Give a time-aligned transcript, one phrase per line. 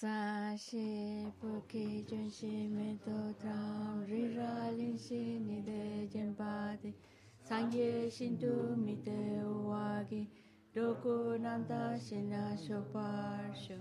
[0.00, 0.84] sa shi
[1.40, 5.80] pu ki jun shi me to tram ri ra lin shi ni de
[6.12, 6.52] jen pa
[6.82, 6.90] de
[7.48, 8.52] sang ye shin tu
[8.84, 9.18] mi te
[9.70, 10.22] wa gi
[10.74, 11.14] do ku
[11.46, 13.08] nam ta shi na sho pa
[13.62, 13.76] sho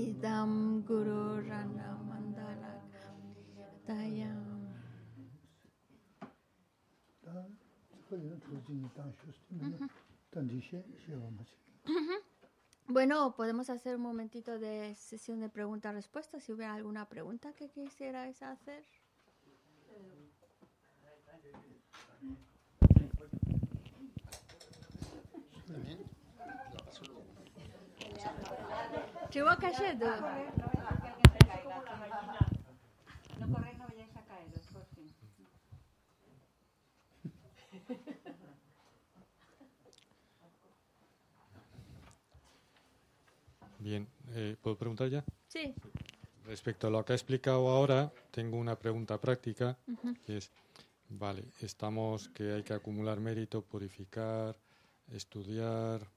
[0.00, 0.52] idam
[0.90, 2.72] guru rana mandala
[3.86, 4.42] tayam
[7.24, 7.34] da
[8.08, 9.88] ko yin tu jin da shu sti me
[10.32, 11.56] dan di she she wa ma shi
[12.90, 16.42] Bueno, podemos hacer un momentito de sesión de preguntas-respuestas.
[16.42, 18.84] Si hubiera alguna pregunta que quisierais hacer.
[29.30, 30.06] Chihuahua cayendo.
[33.38, 35.14] No corréis, no vayáis a caeros, por fin.
[43.78, 44.06] Bien,
[44.40, 45.24] eh, ¿puedo preguntar ya?
[45.48, 45.74] Sí.
[46.46, 49.76] Respecto a lo que ha explicado ahora, tengo una pregunta práctica,
[50.24, 50.50] que es,
[51.10, 54.56] vale, estamos que hay que acumular mérito, purificar,
[55.12, 56.08] estudiar,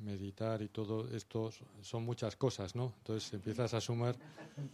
[0.00, 1.50] meditar y todo esto
[1.82, 2.94] son muchas cosas, ¿no?
[2.98, 4.16] Entonces empiezas a sumar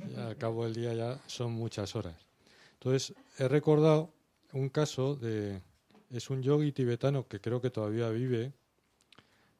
[0.08, 2.16] y al cabo del día ya son muchas horas.
[2.74, 4.12] Entonces he recordado
[4.52, 5.60] un caso de,
[6.10, 8.52] es un yogi tibetano que creo que todavía vive,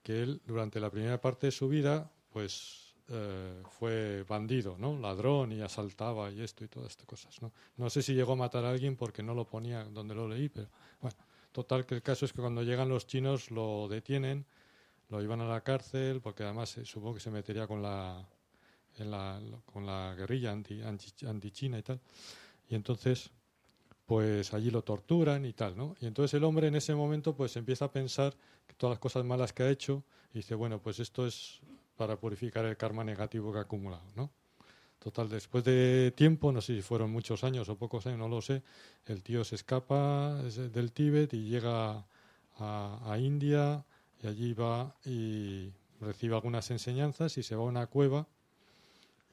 [0.03, 4.99] que él durante la primera parte de su vida, pues eh, fue bandido, ¿no?
[4.99, 7.53] Ladrón y asaltaba y esto y todas estas cosas, ¿no?
[7.77, 10.49] No sé si llegó a matar a alguien porque no lo ponía donde lo leí,
[10.49, 10.69] pero
[11.03, 11.17] bueno,
[11.53, 14.47] total que el caso es que cuando llegan los chinos lo detienen,
[15.11, 18.27] lo llevan a la cárcel porque además eh, supongo que se metería con la,
[18.97, 22.01] en la con la guerrilla anti, anti, anti-china y tal.
[22.71, 23.31] Y entonces
[24.07, 25.95] pues allí lo torturan y tal, ¿no?
[26.01, 28.35] Y entonces el hombre en ese momento pues empieza a pensar
[28.67, 31.61] que todas las cosas malas que ha hecho y dice, bueno, pues esto es
[31.97, 34.31] para purificar el karma negativo que ha acumulado, ¿no?
[34.99, 38.41] Total, después de tiempo, no sé si fueron muchos años o pocos años, no lo
[38.41, 38.63] sé,
[39.07, 42.07] el tío se escapa es del Tíbet y llega
[42.57, 43.85] a, a India
[44.23, 45.71] y allí va y
[46.01, 48.27] recibe algunas enseñanzas y se va a una cueva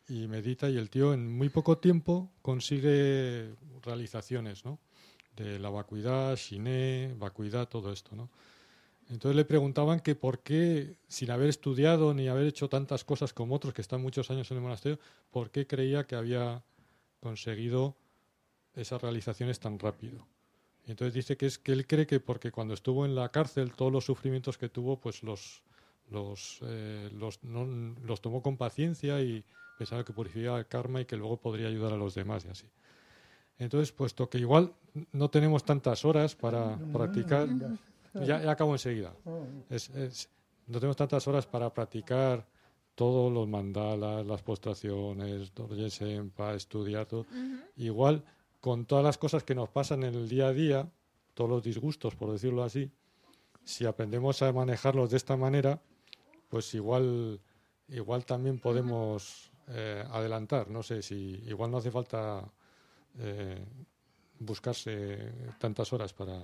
[0.09, 3.53] y medita y el tío en muy poco tiempo consigue
[3.83, 4.77] realizaciones, ¿no?
[5.37, 8.29] De la vacuidad, shiné, vacuidad, todo esto, ¿no?
[9.11, 13.55] Entonces le preguntaban que por qué, sin haber estudiado ni haber hecho tantas cosas como
[13.55, 14.99] otros que están muchos años en el monasterio,
[15.31, 16.63] por qué creía que había
[17.19, 17.95] conseguido
[18.73, 20.25] esas realizaciones tan rápido.
[20.87, 23.73] Y entonces dice que es que él cree que porque cuando estuvo en la cárcel
[23.73, 25.61] todos los sufrimientos que tuvo, pues los
[26.09, 27.65] los eh, los, no,
[28.03, 29.43] los tomó con paciencia y
[29.77, 32.67] pensaba que purificaba el karma y que luego podría ayudar a los demás y así.
[33.59, 34.73] Entonces, puesto que igual
[35.11, 37.47] no tenemos tantas horas para practicar,
[38.13, 39.13] ya, ya acabo enseguida.
[39.69, 40.29] Es- es-
[40.67, 42.45] no tenemos tantas horas para practicar
[42.95, 45.89] todos los mandalas, las postraciones, Dorje
[46.55, 47.25] estudiar todo.
[47.77, 48.23] Igual,
[48.59, 50.91] con todas las cosas que nos pasan en el día a día,
[51.33, 52.91] todos los disgustos, por decirlo así,
[53.63, 55.81] si aprendemos a manejarlos de esta manera,
[56.49, 57.39] pues igual,
[57.87, 60.69] igual también podemos eh, adelantar.
[60.69, 62.43] No sé si igual no hace falta
[63.19, 63.63] eh,
[64.39, 66.43] buscarse tantas horas para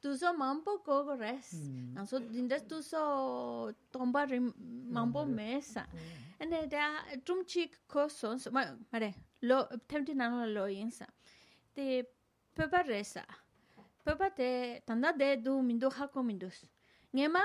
[0.00, 1.52] tuso mampo kogo res.
[1.54, 2.06] Mm.
[2.06, 4.52] So dindas tuso tomba rim,
[4.90, 5.86] mampo mesa.
[6.40, 11.06] Ane da chumchik koso, mare, lo, temti nano lo yinsa.
[11.74, 12.04] Te
[12.54, 13.24] pepa resa.
[14.04, 16.64] Pepa te tanda de du mindo hako mindus.
[17.14, 17.42] Ngema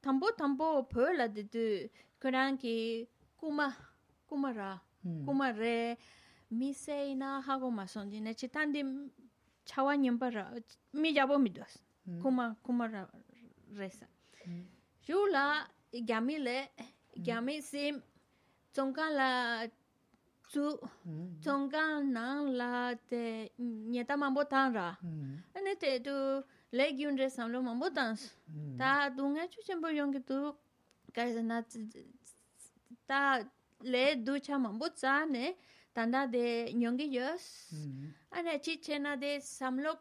[0.00, 1.88] tambo tambo peo la de du
[2.20, 3.76] kurang ki kuma,
[4.26, 4.80] kuma ra,
[5.24, 5.96] kuma re,
[6.50, 8.10] misei na hako mason.
[8.34, 8.82] Chitandi
[9.66, 10.50] chawa nyempa ra,
[10.94, 11.76] mi jabo midus.
[12.22, 13.02] kuma kuma ra
[13.76, 14.06] resa.
[15.08, 15.44] Yu la
[15.92, 16.58] gyami le
[17.26, 17.94] gyami sim
[18.72, 19.30] tsongka la
[20.50, 20.64] tsu
[21.42, 21.82] tsongka
[22.16, 23.22] nang la te
[23.92, 24.88] nyeta mambo tan ra.
[25.56, 26.16] ane te tu
[26.78, 28.10] le gyun re samlo mambo tan
[28.78, 30.38] ta du nga chu chenpo yong ki tu
[31.14, 31.58] karisa na
[33.08, 33.20] ta
[33.92, 35.44] le du cha mambo tsa ne
[35.94, 37.44] tanda de nyongi yos.
[38.36, 39.92] ane chi chena de samlo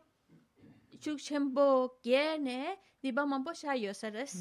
[1.02, 1.66] chuk chenpo
[2.04, 2.60] kye ne
[3.02, 4.34] diba mampo sha yo sares.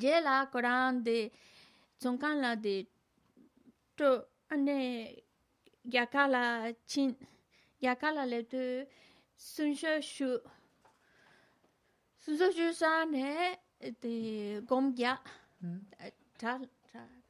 [0.00, 1.30] Je la koran de
[2.00, 2.86] tsongkan la de
[3.96, 4.08] to
[4.50, 4.78] ane
[5.84, 6.44] yaka la
[6.86, 7.10] chin
[7.80, 8.62] yaka la le tu
[9.36, 10.30] sunsho shu
[12.22, 13.56] sunsho shu sa ne
[14.02, 14.14] de
[14.68, 15.14] gom kya
[16.40, 16.58] ta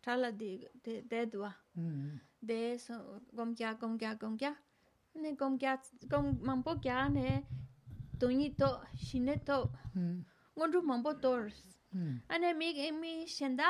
[0.02, 0.50] ta la de
[0.84, 1.24] de
[2.48, 2.94] de so
[3.36, 4.52] gom kya gom kya gom kya
[5.22, 5.72] ne gom kya
[6.10, 7.26] gom mampo kya ne
[8.19, 10.23] toni to shine to 음.
[10.57, 11.49] ngonru mambo tor
[11.93, 12.21] 음.
[12.29, 13.67] ane mi mi shenda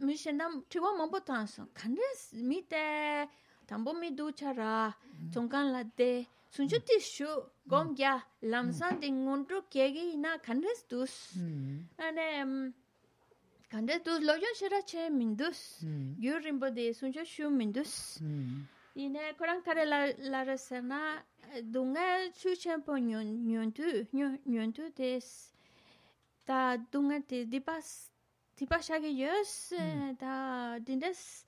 [0.00, 3.28] mi shenda chiwa mambo tanso kandes mi te
[3.66, 4.94] tambo mi du chara
[5.32, 7.28] chongkan la de sunju ti shu
[7.66, 11.86] gom ya lamsan de ngonru kegi na kandes dus 음.
[11.98, 12.72] ane
[13.70, 16.16] kandes dus lo yo shira che mindus 음.
[16.18, 18.18] yurimbo de sunju shu mindus
[18.97, 21.23] 이네 그랑 카레 라라세나
[21.71, 25.53] 동가 추첸포 뉴뉴투 뉴뉴투 데스
[26.43, 28.11] 다 동가 데 디파스
[28.55, 29.75] 디파샤게 예스
[30.17, 31.45] 다 딘데스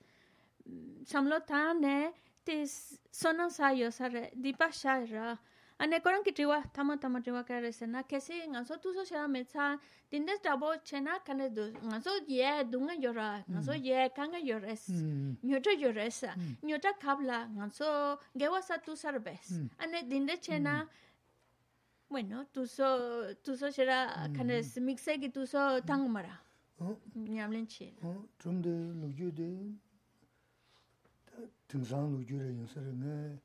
[1.04, 2.14] 삼로타네
[2.44, 5.40] 테스 소나사요사레 디파샤라
[5.79, 9.79] ane koran ki triwa tama tama triwa kare resena kesi ngaso tu so shara metsa
[10.11, 15.35] dindes dabo chena kane du ngaso ye dunga yora ngaso ye kanga yores 음.
[15.43, 20.87] nyota yoresa nyota kabla nganso gewa sa tu sarbes ane dinde chena
[22.09, 26.45] bueno tu so tu so será kana mixe ki tu so tangmara
[26.77, 26.97] 어?
[27.15, 28.27] nyamlen che 어?
[28.37, 29.73] 좀더 루주데
[31.67, 33.39] 등산 루주를 연설을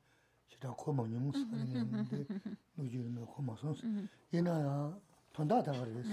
[0.56, 2.26] chidang koma nyungus karayamde
[2.76, 3.82] nujirina koma sons.
[4.32, 4.92] Ina ya
[5.32, 6.06] tonda tagaris.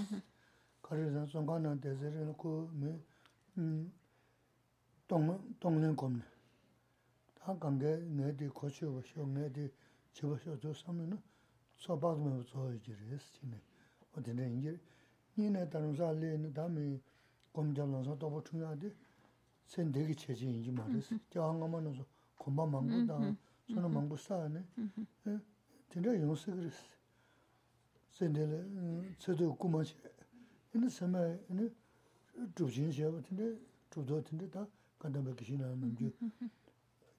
[0.82, 3.00] Karayazan songa na dezirina ku me
[5.58, 6.24] tonglin komne.
[7.34, 9.72] Ta gange nge di kochi washio, nge di
[10.12, 11.16] chibashio jo samne na
[11.76, 13.60] tsobaz me zoyo jiris chine.
[14.16, 14.78] Odine ingir.
[15.36, 17.00] Nina tarumsa le na dami
[17.52, 18.92] komjab lansa tobo chunga di
[19.64, 21.08] sen degi chechi ingi maris.
[21.30, 22.06] Kya hangama na zo
[22.36, 23.04] komba mangu
[23.68, 24.62] 저는 망부 싸네.
[25.90, 26.82] 진짜 용서 그랬어.
[28.10, 29.96] 센데레 저도 꾸마시.
[30.74, 31.74] 이는 sama 이는
[32.54, 33.58] 주진 제가 근데
[33.90, 34.66] 주도 근데 다
[34.98, 36.12] 간다면 기신하는 문제.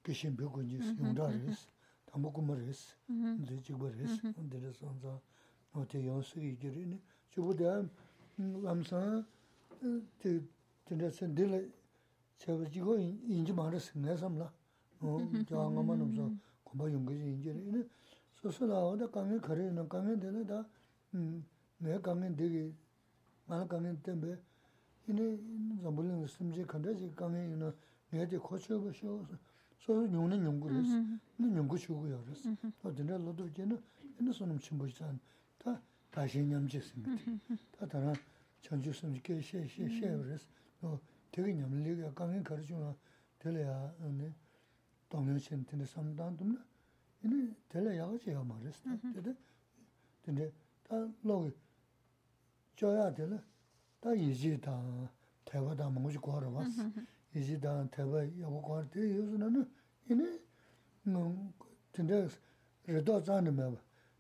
[0.04, 1.68] 기신 벽고 이제 용다리스.
[2.06, 2.96] 다 먹고 머리스.
[3.42, 4.34] 이제 지버리스.
[4.34, 5.20] 근데 선자
[5.74, 7.02] 어때 용서 이기리니.
[7.32, 7.84] 저보다
[8.38, 9.26] 암사
[10.20, 11.70] 진짜 센데레
[12.38, 14.00] 제가 지고 인지 말았어.
[14.00, 14.54] 내가 삼라.
[15.01, 16.31] 어, 저항만 없어.
[16.65, 17.89] 고마 용거지 인지는
[18.35, 20.65] 소소나오다 강에 거래는 강에 되는다.
[21.15, 21.45] 음,
[21.79, 22.73] 내 강에 되게
[23.47, 24.37] 많은 강에 때문에
[25.09, 25.39] 이네
[25.81, 27.73] zambuling 심지 간다지 강에 있는
[28.11, 29.25] 내가 고쳐 보셔.
[29.79, 30.95] 소 용는 연구를 했어.
[31.39, 32.23] 는 연구 주고요.
[32.25, 32.51] 그랬어.
[32.83, 33.81] 어디나 로도 이제는
[34.21, 35.19] 이는 손님 침보지한
[35.59, 37.11] 다 다시 냠지습니다.
[37.79, 38.13] 다 다른
[38.61, 40.47] 전주 심지 셰셰셰 그랬어.
[40.83, 41.01] 어,
[41.33, 42.95] 되게 냠리가 강에 가르치나
[43.39, 44.31] 될래야 네.
[45.15, 46.45] 동영신 때문에 상담도
[47.23, 48.83] 이네 될래야 제가 말했어.
[49.13, 49.35] 근데
[50.23, 50.53] 근데
[50.85, 51.53] 다 로기
[52.77, 53.43] 줘야 되나?
[54.01, 55.11] 다 이지다
[55.45, 56.83] 대화다 뭐지 거러 왔어.
[57.35, 59.71] 이지다 대화 여고 거를 때 요즘에는
[60.11, 60.41] 이네
[61.05, 61.53] 뭐
[61.93, 62.27] 근데
[62.87, 63.77] 레도 자는 뭐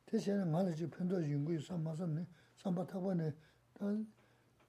[0.06, 2.26] 대신에 말이지 편도 연구에 삼마선네
[2.56, 3.32] 삼바 타고네
[3.75, 3.87] 다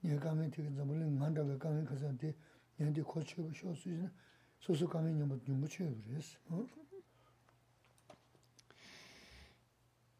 [0.04, 2.34] 예감이 되게 좀 물론 만다고 강에 가서 돼
[2.80, 4.10] 얘한테 고치고 쇼수 있는
[4.60, 6.38] 소소 강에 좀 연구 치고 그랬어.
[6.50, 6.66] 어?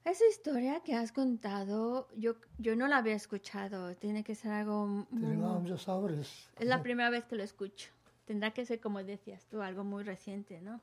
[0.05, 3.95] Esa historia que has contado, yo, yo no la había escuchado.
[3.97, 4.87] Tiene que ser algo...
[5.11, 6.51] muy- 내가 하면서 사버렸어.
[6.59, 7.93] Es la primera vez que lo escucho.
[8.27, 10.81] Tendrá que ser, como decías tú, algo muy reciente, ¿no?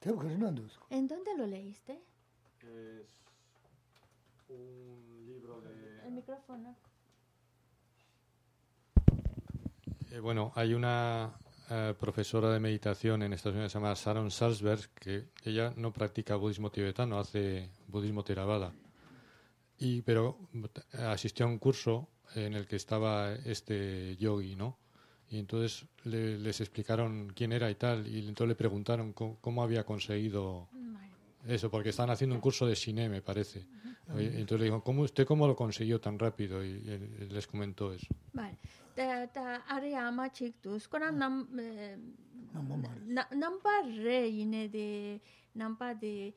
[0.00, 0.80] 대고 그러는 안 돼서.
[0.90, 1.98] ¿En dónde lo leíste?
[2.60, 3.22] Es
[4.50, 6.02] un libro de...
[6.04, 6.76] El micrófono.
[10.10, 11.32] Eh, bueno, hay una
[11.69, 16.71] eh, profesora de meditación en Estados Unidos llamada Sharon Salzberg que ella no practica budismo
[16.71, 18.73] tibetano, hace budismo theravada.
[19.79, 20.37] Y, pero
[21.07, 24.77] asistió a un curso en el que estaba este yogi, ¿no?
[25.29, 29.61] Y entonces le- les explicaron quién era y tal, y entonces le preguntaron cómo, cómo
[29.61, 30.67] había conseguido
[31.47, 33.65] eso, porque estaban haciendo un curso de cine, me parece.
[34.15, 36.63] Entonces le dijo, ¿cómo, ¿usted cómo lo consiguió tan rápido?
[36.63, 36.79] Y,
[37.29, 38.07] les comentó eso.
[38.33, 38.57] Vale.
[39.67, 40.81] arayama çıktık.
[40.81, 41.97] Sonra nam eh,
[43.31, 45.19] namba re yine de
[45.55, 46.33] namba de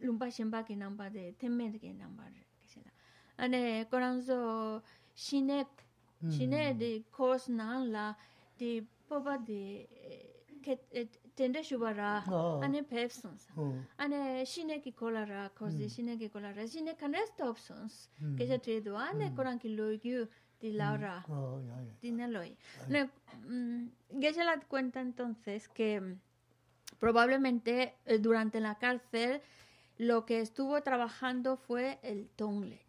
[0.00, 2.90] lumba shimba ki namba de temmen ki namba re kesela.
[3.38, 4.82] Ane koranzo
[5.14, 5.66] shine
[6.28, 6.78] shine mm.
[6.78, 8.14] de course nan la
[8.58, 9.88] de poba de
[10.66, 11.08] eh, eh,
[11.40, 12.10] tenda shubha ra,
[12.64, 13.46] ane pep sons.
[13.98, 18.08] Ane shine ki kola ra, kozi shine ki kola ra, shine kanre stop sons.
[18.38, 20.26] Kesha tredo, ane koran ki loi gyu
[20.60, 21.14] di lao ra,
[22.02, 22.50] di na loi.
[23.48, 23.88] Mm,
[24.20, 26.18] Geshe la cuenta entonces que mm,
[26.98, 29.40] probablemente eh, durante la cárcel
[29.98, 32.80] lo que estuvo trabajando fue el tongle.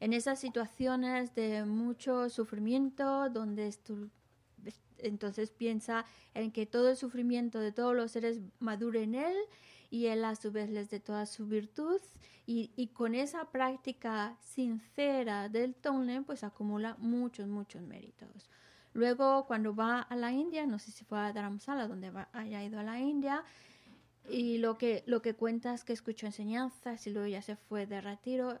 [0.00, 4.08] En esas situaciones de mucho sufrimiento, donde estu
[4.98, 9.36] entonces piensa en que todo el sufrimiento de todos los seres madure en él
[9.90, 12.00] y él a su vez les dé toda su virtud
[12.50, 18.48] y, con esa práctica sincera del tonle pues acumula muchos, muchos méritos.
[18.94, 22.80] Luego cuando va a la India, no sé si fue a Dharamsala donde haya ido
[22.80, 23.44] a la India,
[24.30, 27.86] y lo que, lo que cuenta es que escuchó enseñanzas y luego ya se fue
[27.86, 28.58] de retiro.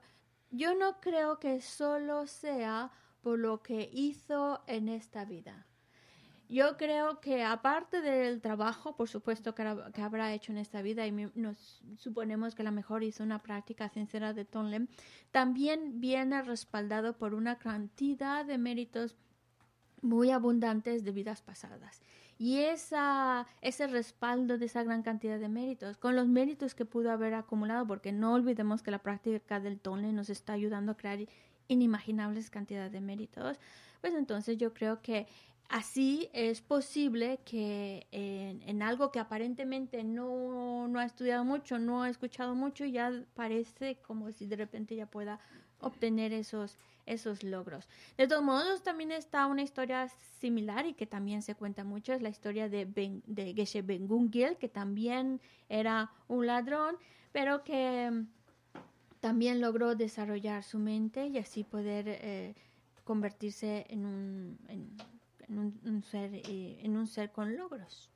[0.50, 2.90] Yo no creo que solo sea
[3.22, 5.66] por lo que hizo en esta vida.
[6.48, 11.06] Yo creo que aparte del trabajo, por supuesto, que, que habrá hecho en esta vida,
[11.06, 14.88] y nos suponemos que a lo mejor hizo una práctica sincera de Tonlem,
[15.30, 19.14] también viene respaldado por una cantidad de méritos
[20.00, 22.00] muy abundantes de vidas pasadas.
[22.38, 27.10] Y esa, ese respaldo de esa gran cantidad de méritos, con los méritos que pudo
[27.10, 31.18] haber acumulado, porque no olvidemos que la práctica del tonle nos está ayudando a crear
[31.66, 33.58] inimaginables cantidades de méritos,
[34.00, 35.26] pues entonces yo creo que
[35.68, 42.10] así es posible que en, algo que aparentemente no, no ha estudiado mucho, no ha
[42.10, 45.40] escuchado mucho, ya parece como si de repente ya pueda
[45.80, 47.88] obtener esos, esos logros.
[48.16, 50.08] De todos modos, también está una historia
[50.40, 54.56] similar y que también se cuenta mucho, es la historia de, ben, de Geshe Bengungil,
[54.56, 56.96] que también era un ladrón,
[57.32, 58.26] pero que mm,
[59.20, 62.54] también logró desarrollar su mente y así poder eh,
[63.04, 64.58] convertirse en un,
[65.48, 68.10] en un, un ser, eh, en un ser con logros.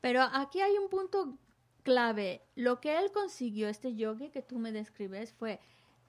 [0.00, 1.38] Pero aquí hay un punto
[1.82, 2.42] clave.
[2.54, 5.60] Lo que él consiguió, este yogi que tú me describes, fue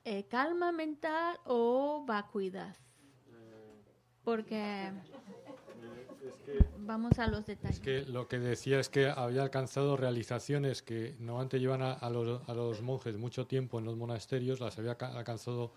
[0.04, 2.76] eh, calma mental o vacuidad.
[4.24, 4.92] Porque
[6.26, 7.78] es que, vamos a los detalles.
[7.78, 11.92] Es que lo que decía es que había alcanzado realizaciones que no antes llevan a,
[11.92, 15.74] a, los, a los monjes mucho tiempo en los monasterios, las había alcanzado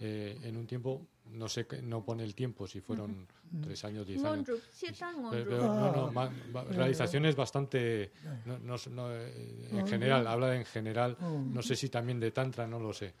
[0.00, 3.26] eh, en un tiempo no sé, no pone el tiempo, si fueron
[3.62, 4.48] tres años, diez años.
[5.30, 8.12] Pero, no, no, realizaciones bastante,
[8.44, 12.30] no, no, no, eh, en general, habla de en general, no sé si también de
[12.30, 13.14] tantra, no lo sé.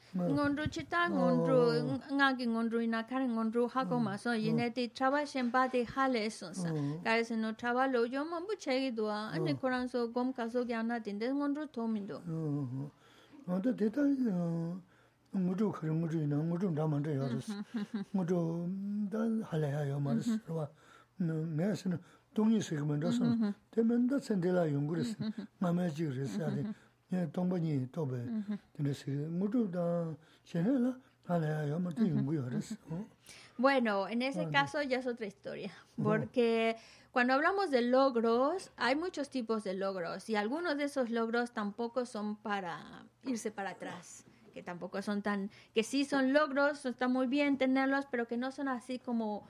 [33.56, 35.72] Bueno, en ese caso ya es otra historia,
[36.02, 36.76] porque...
[37.14, 42.06] Cuando hablamos de logros, hay muchos tipos de logros y algunos de esos logros tampoco
[42.06, 47.26] son para irse para atrás que tampoco son tan, que sí son logros, está muy
[47.26, 49.46] bien tenerlos, pero que no son así como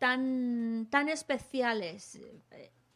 [0.00, 2.20] tan, tan especiales.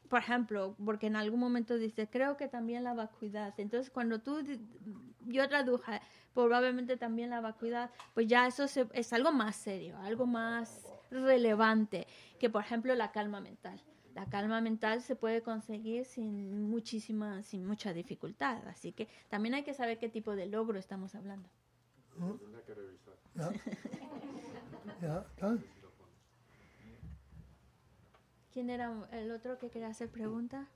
[0.09, 3.55] Por ejemplo, porque en algún momento dice, creo que también la vacuidad.
[3.59, 4.43] Entonces, cuando tú,
[5.27, 6.01] yo traduje,
[6.35, 12.07] probablemente también la vacuidad, pues ya eso se- es algo más serio, algo más relevante
[12.39, 13.81] que, por ejemplo, la calma mental.
[14.15, 18.67] La calma mental se puede conseguir sin muchísima, sin mucha dificultad.
[18.69, 21.49] Así que también hay que saber qué tipo de logro estamos hablando.
[28.53, 30.69] ¿Quién era el otro que quería hacer pregunta?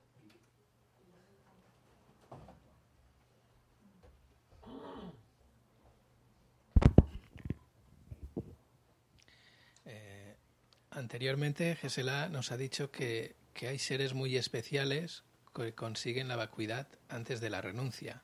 [10.97, 15.23] Anteriormente, Gesela nos ha dicho que, que hay seres muy especiales
[15.55, 18.21] que consiguen la vacuidad antes de la renuncia.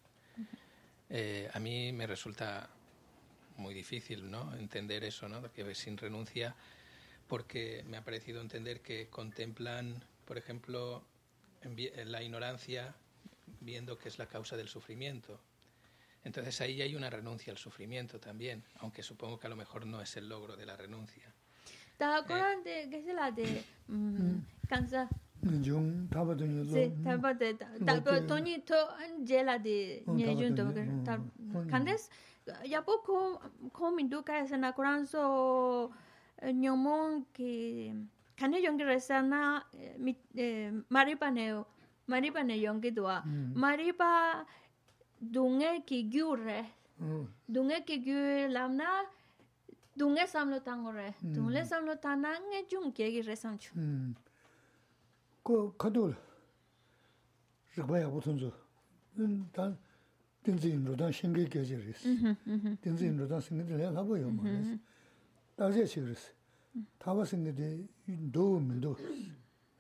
[1.10, 2.70] Eh, a mí me resulta
[3.58, 4.56] muy difícil ¿no?
[4.56, 5.52] entender eso, ¿no?
[5.52, 6.56] que sin renuncia,
[7.28, 11.04] porque me ha parecido entender que contemplan, por ejemplo,
[12.06, 12.96] la ignorancia,
[13.62, 15.40] viendo que es la causa del sufrimiento.
[16.24, 20.02] Entonces ahí hay una renuncia al sufrimiento también, aunque supongo que a lo mejor no
[20.02, 21.33] es el logro de la renuncia.
[22.03, 23.47] Ta koran de que se la de
[23.89, 25.09] mm, cansa.
[25.63, 30.03] 좀 타바더니 Sí, ta ba de ta ta ba toni to an je la de
[30.07, 31.71] Mm, nye ta ba jun to de, que mm, ta mm.
[31.71, 32.11] candes
[32.65, 33.39] ya poco
[33.73, 35.91] ko min du ka se na koran so
[36.43, 37.95] nyomon que
[38.37, 41.67] kane yong que resa na eh, mi eh, maripa neo
[42.09, 43.07] maripa ne yong que do
[43.55, 44.45] maripa
[45.23, 46.67] dunge ki gyure
[47.01, 49.07] 어 dunge ki gyu lamna
[49.98, 51.14] dunga samlo tango re.
[51.22, 51.34] Hmm.
[51.34, 53.74] Dunga samlo tana nge jung kegi re samchu.
[53.74, 54.16] Hmm.
[55.44, 56.16] Ko kadul
[57.76, 58.52] rikba ya butunzu
[59.16, 59.78] hmm, dan
[60.44, 62.06] dinzi inrodan shingi geji res.
[62.06, 62.78] Mhm, mhm.
[62.82, 64.68] Dinzi inrodan singi dila labo yo ma res.
[64.68, 64.80] Mhm,
[65.58, 66.34] dazia chik res.
[67.00, 67.88] Taba singi di
[68.32, 68.98] do mendo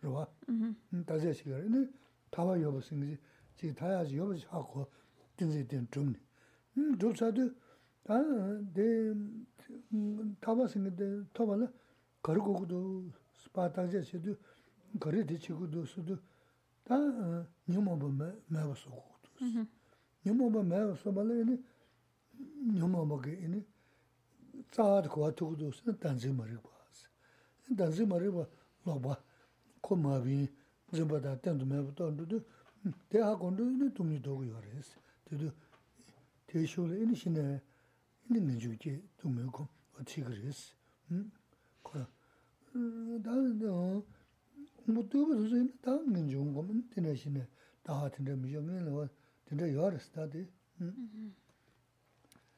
[0.03, 0.27] rwa
[1.05, 1.89] dazia chik res
[2.31, 3.17] taba yobo singi
[3.57, 4.89] chik taya yobo chako
[5.37, 6.19] dinzi din zhumni
[6.75, 7.53] dhubsadu
[8.03, 8.13] 다
[10.41, 11.67] 타바싱데 타발라
[12.21, 14.35] 거르고도 스파타제 시도
[14.99, 16.17] 거르디 치고도 수도
[16.83, 16.95] 다
[17.67, 18.07] 뉴모바
[18.47, 19.03] 매버서고
[20.25, 21.63] 뉴모바 매버서발레니
[22.75, 23.65] 뉴모바게 이니
[24.71, 28.45] 자아도 고아도도 단지 머리 봐.스 단지 머리 봐.
[28.85, 29.17] 로바
[29.81, 30.49] 고마비
[30.93, 32.41] 좀바다 땡도 매부터 안도도
[33.09, 35.51] 대학 건도 이니 동료도 요래스 되도
[36.47, 37.61] 대쇼를 이니 신에
[39.52, 39.68] kom,
[40.00, 40.74] otigres.
[41.82, 42.06] Kora,
[42.74, 44.02] da, da,
[44.88, 47.46] 뭐 두고 무슨 다음은 좋은 거면 되네시네.
[47.82, 49.08] 다 같은데 미정은 뭐
[49.44, 50.48] 근데 열었다디.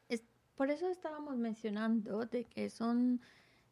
[0.08, 0.22] Es,
[0.56, 3.20] por eso estábamos mencionando de que son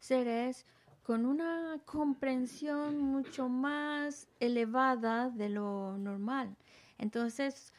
[0.00, 0.66] seres
[1.04, 6.56] con una comprensión mucho más elevada de lo normal.
[6.98, 7.72] Entonces,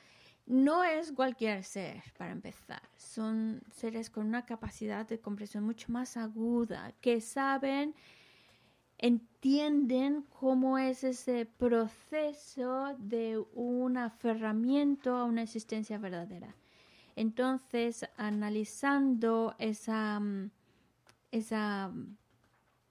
[0.47, 2.83] no es cualquier ser, para empezar.
[2.97, 7.95] Son seres con una capacidad de comprensión mucho más aguda, que saben
[8.99, 16.55] entienden cómo es ese proceso de un aferramiento a una existencia verdadera.
[17.17, 20.51] Entonces, analizando esa, mm,
[21.33, 22.17] esa mm,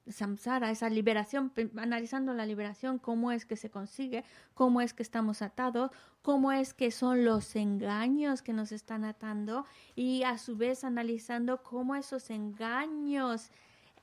[0.07, 5.41] samsara, esa liberación, analizando la liberación, cómo es que se consigue, cómo es que estamos
[5.41, 5.91] atados,
[6.21, 11.63] cómo es que son los engaños que nos están atando y a su vez analizando
[11.63, 13.49] cómo esos engaños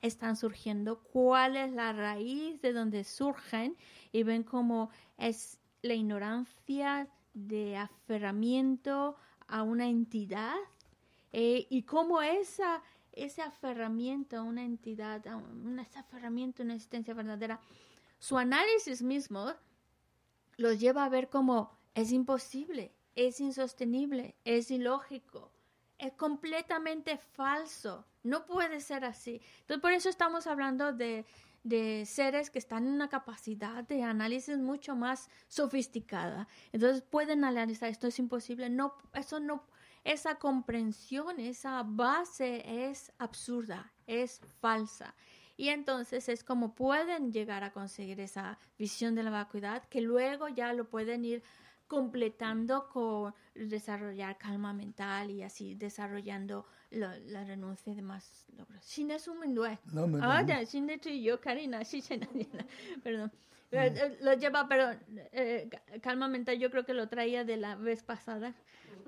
[0.01, 3.77] están surgiendo, cuál es la raíz de donde surgen
[4.11, 9.15] y ven cómo es la ignorancia de aferramiento
[9.47, 10.55] a una entidad
[11.33, 12.81] eh, y cómo esa,
[13.13, 17.59] ese aferramiento a una entidad, a un, ese aferramiento a una existencia verdadera,
[18.19, 19.53] su análisis mismo
[20.57, 25.51] los lleva a ver como es imposible, es insostenible, es ilógico,
[25.97, 29.41] es completamente falso, no puede ser así.
[29.61, 31.25] Entonces, por eso estamos hablando de,
[31.63, 36.47] de seres que están en una capacidad de análisis mucho más sofisticada.
[36.71, 39.63] Entonces, pueden analizar esto es imposible, no, eso no,
[40.03, 45.15] esa comprensión, esa base es absurda, es falsa.
[45.57, 50.47] Y entonces es como pueden llegar a conseguir esa visión de la vacuidad que luego
[50.47, 51.43] ya lo pueden ir
[51.87, 58.83] completando con desarrollar calma mental y así desarrollando la, la renuncia y demás logros.
[58.83, 59.77] Sin eso me duele.
[59.91, 61.81] No me Ah, sin de yo, Karina,
[63.03, 63.31] perdón.
[63.71, 64.91] Eh, eh, Lo lleva, pero
[65.31, 68.53] eh, ca- calma mental yo creo que lo traía de la vez pasada,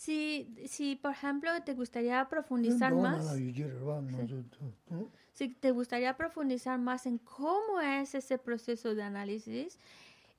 [0.00, 3.36] Si, si, por ejemplo, te gustaría profundizar más,
[5.34, 9.78] si te gustaría profundizar más en cómo es ese proceso de análisis,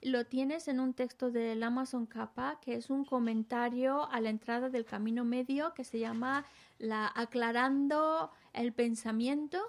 [0.02, 4.70] lo tienes en un texto del Amazon Kappa, que es un comentario a la entrada
[4.72, 6.44] del Camino Medio que se llama
[6.80, 9.60] la Aclarando el Pensamiento.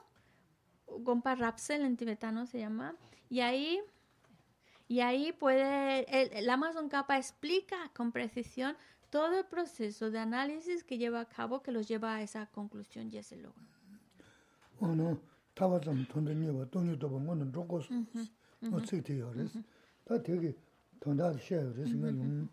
[0.87, 2.97] Gompa Rapsel en tibetano se llama.
[3.29, 3.79] Y ahí,
[4.89, 8.75] y ahí puede, el, Amazon Kappa explica con precisión
[9.12, 13.10] todo el proceso de análisis que lleva a cabo, que los lleva a esa conclusión
[13.12, 13.64] y ese logro.
[14.80, 15.18] 어느
[15.56, 17.90] 타바좀 돈들니와 돈이도 보면은 로고스
[18.72, 19.64] 어 책이 요레스.
[20.06, 20.54] 다 되게
[21.00, 22.48] 돈다 셔요레스 뭐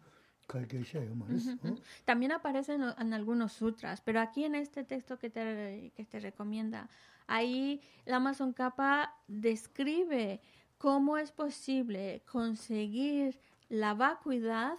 [0.47, 1.57] 갈게 셔요 말이스.
[1.64, 1.77] 어?
[2.07, 6.20] También aparece en, en algunos sutras, pero aquí en este texto que te, que te
[6.20, 6.88] recomienda,
[7.27, 10.40] ahí el Amazon Kappa describe
[10.79, 14.79] cómo es posible conseguir la vacuidad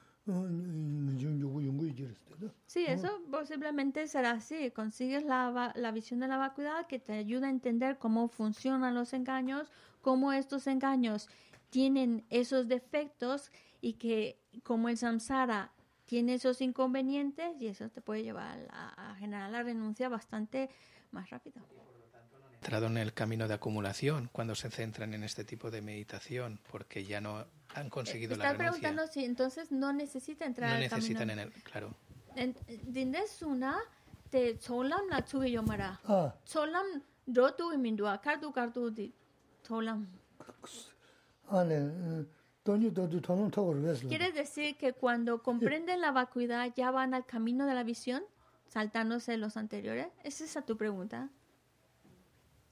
[2.67, 4.71] Sí, eso posiblemente será así.
[4.71, 9.13] Consigues la, la visión de la vacuidad que te ayuda a entender cómo funcionan los
[9.13, 11.27] engaños, cómo estos engaños
[11.69, 15.73] tienen esos defectos y que como el samsara
[16.05, 20.69] tiene esos inconvenientes y eso te puede llevar a generar la renuncia bastante
[21.11, 21.61] más rápido
[22.61, 27.03] entrado en el camino de acumulación cuando se centran en este tipo de meditación, porque
[27.03, 27.43] ya no
[27.73, 28.65] han conseguido eh, la renuncia.
[28.65, 31.41] Están preguntando si entonces no necesita entrar no necesitan camino.
[31.41, 31.95] en el, claro.
[32.83, 33.79] Dindesuna
[34.29, 35.99] te cholam la chuve yomara.
[36.45, 36.85] Cholam
[37.25, 39.11] rotu imindua, kartu kartu di
[39.63, 40.07] cholam.
[44.07, 48.23] Quiere decir que cuando comprenden la vacuidad ya van al camino de la visión,
[48.67, 50.07] saltándose los anteriores.
[50.23, 51.29] ¿Es esa tu pregunta?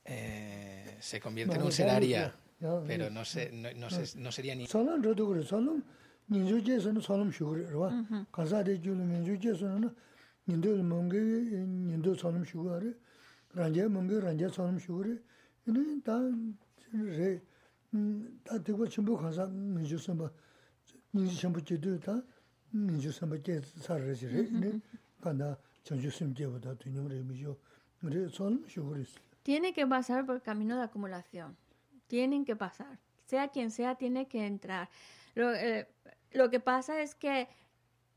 [0.10, 2.34] eh, se convierte en un seraria,
[2.88, 4.66] pero no, se, no, no, se, no sería ni...
[4.68, 5.84] Salam rado gore, salam,
[6.30, 7.94] nindu jesana salam shugore, rwa.
[8.32, 9.94] Kansa de gyulu nindu jesana na,
[10.48, 12.96] nindu mungi nindu salam shugore,
[13.56, 15.22] ranja mungi ranja salam shugore,
[15.68, 16.20] ini da
[16.92, 17.42] re,
[17.92, 20.32] da tikwa chimbo kansa nindu samba,
[21.14, 22.22] nindu chimbo jidu da,
[22.74, 24.82] nindu samba jesa sararashi re, ini
[25.22, 27.58] kanda chanchu simjewa da tunyum re, mijo,
[28.02, 29.20] re salam shugore isi.
[29.50, 31.58] tiene que pasar por el camino de acumulación.
[32.06, 33.00] Tienen que pasar.
[33.26, 34.90] Sea quien sea, tiene que entrar.
[35.36, 35.88] Eh,
[36.34, 37.48] lo, que pasa es que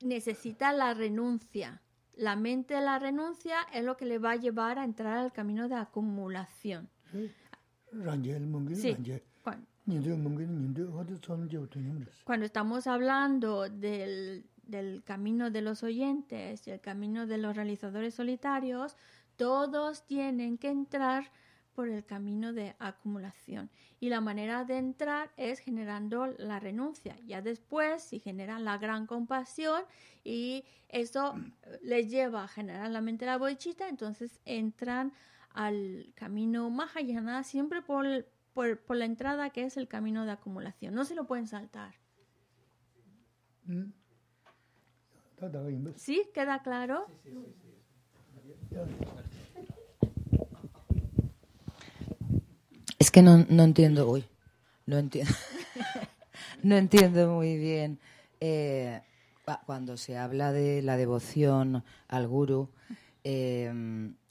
[0.02, 1.80] necesita la renuncia.
[2.16, 5.32] La mente de la renuncia es lo que le va a llevar a entrar al
[5.32, 6.90] camino de acumulación.
[7.10, 7.30] Sí.
[12.24, 18.12] Cuando estamos hablando del, del camino de los oyentes, y el camino de los realizadores
[18.12, 18.98] solitarios,
[19.42, 21.32] todos tienen que entrar
[21.74, 23.70] por el camino de acumulación.
[23.98, 27.16] Y la manera de entrar es generando la renuncia.
[27.26, 29.82] Ya después, si generan la gran compasión
[30.22, 35.12] y eso eh, les lleva a generar la mente la boichita, entonces entran
[35.54, 38.06] al camino Mahayana siempre por,
[38.54, 40.94] por, por, la entrada que es el camino de acumulación.
[40.94, 41.96] No se lo pueden saltar.
[45.96, 46.30] ¿Sí?
[46.32, 47.06] ¿Queda claro?
[47.24, 47.72] Sí, sí, sí,
[53.12, 54.24] Que no, no entiendo, uy,
[54.86, 55.32] no entiendo,
[56.62, 57.98] no entiendo muy bien
[58.40, 59.02] eh,
[59.46, 62.70] cua- cuando se habla de la devoción al guru.
[63.24, 63.70] eh,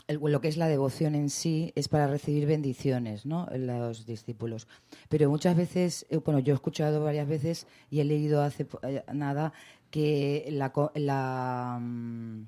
[0.08, 3.48] el- lo que es la devoción en sí es para recibir bendiciones, ¿no?
[3.56, 4.68] Los discípulos.
[5.10, 9.04] Pero muchas veces, eh, bueno, yo he escuchado varias veces y he leído hace eh,
[9.14, 9.54] nada
[9.92, 12.42] que la, la, mm,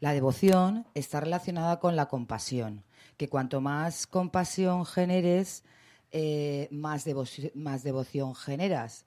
[0.00, 2.84] la devoción está relacionada con la compasión,
[3.16, 5.64] que cuanto más compasión generes,
[6.12, 9.04] eh, más, devoci- más devoción generas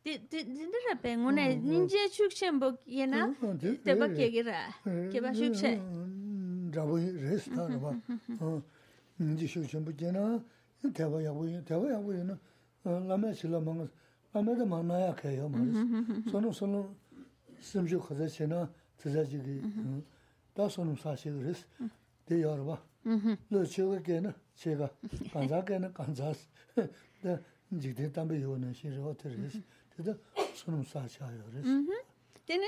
[0.03, 4.71] de repe ngone ninje shukshe bo ke na 어, 어, 네, tepa 네, ke ra
[5.11, 5.79] ke ba shukshe
[6.71, 7.95] 라보 레스타 봐.
[8.39, 8.61] 어.
[9.19, 10.39] 이제 쇼 전부 되나?
[10.93, 12.37] 대화 야고 대화 야고는
[12.83, 13.89] 어 라메 실라망
[14.33, 16.29] 라메도 만나야 해요 말이야.
[16.29, 16.87] 손은 손은
[17.59, 19.61] 심지 가서 지나 저자지기
[20.53, 21.65] 다 손은 사실 그랬어.
[22.25, 22.83] 대여러 봐.
[23.49, 24.89] 너 저거 걔는 제가
[25.33, 26.13] 간자 걔는 간
[27.71, 27.71] 자.
[27.71, 29.35] 네 이제 담배 요는 싫어 어떻게
[29.95, 30.17] 그래서
[30.55, 31.67] 손은 사셔요 그랬어.
[32.45, 32.65] tiene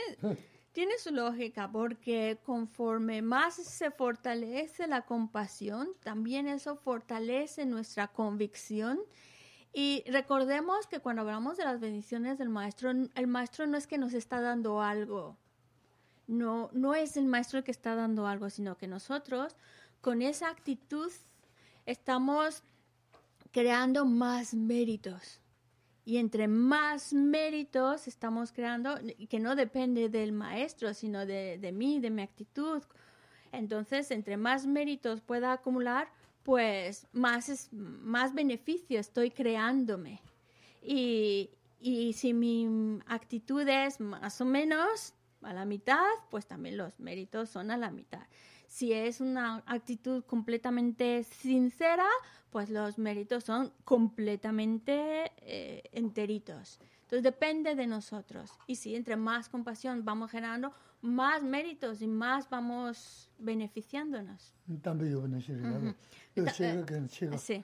[0.73, 8.99] tiene su lógica porque conforme más se fortalece la compasión, también eso fortalece nuestra convicción.
[9.73, 13.97] Y recordemos que cuando hablamos de las bendiciones del maestro, el maestro no es que
[13.97, 15.37] nos está dando algo.
[16.27, 19.55] No, no es el maestro el que está dando algo, sino que nosotros
[20.01, 21.11] con esa actitud
[21.85, 22.63] estamos
[23.54, 25.40] creando más méritos.
[26.04, 28.96] Y entre más méritos estamos creando,
[29.30, 32.82] que no depende del maestro, sino de, de mí, de mi actitud.
[33.52, 36.08] Entonces, entre más méritos pueda acumular,
[36.42, 40.20] pues más, es, más beneficio estoy creándome.
[40.82, 46.98] Y, y si mi actitud es más o menos a la mitad, pues también los
[46.98, 48.26] méritos son a la mitad
[48.74, 52.08] si es una actitud completamente sincera,
[52.50, 56.80] pues los méritos son completamente eh, enteritos.
[57.02, 58.50] Entonces depende de nosotros.
[58.66, 64.52] Y si entre más compasión vamos generando, más méritos y más vamos beneficiándonos.
[64.66, 64.72] Uh
[66.34, 67.38] eh, -huh.
[67.38, 67.62] sí.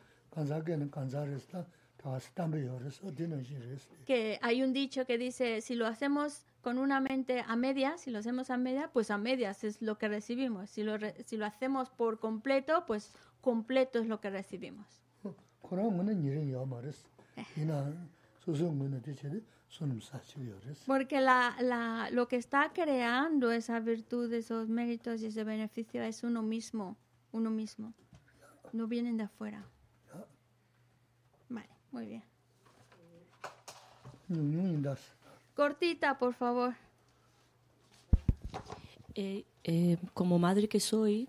[4.06, 8.10] Que hay un dicho que dice, si lo hacemos con una mente a medias, si
[8.10, 10.70] lo hacemos a medias, pues a medias es lo que recibimos.
[10.70, 14.86] Si lo, re, si lo hacemos por completo, pues completo es lo que recibimos.
[20.86, 26.24] Porque la, la, lo que está creando esa virtud, esos méritos y ese beneficio es
[26.24, 26.96] uno mismo,
[27.32, 27.94] uno mismo.
[28.72, 29.64] No vienen de afuera.
[31.48, 32.24] Vale, muy bien.
[35.54, 36.74] Cortita, por favor.
[39.14, 41.28] Eh, eh, como madre que soy,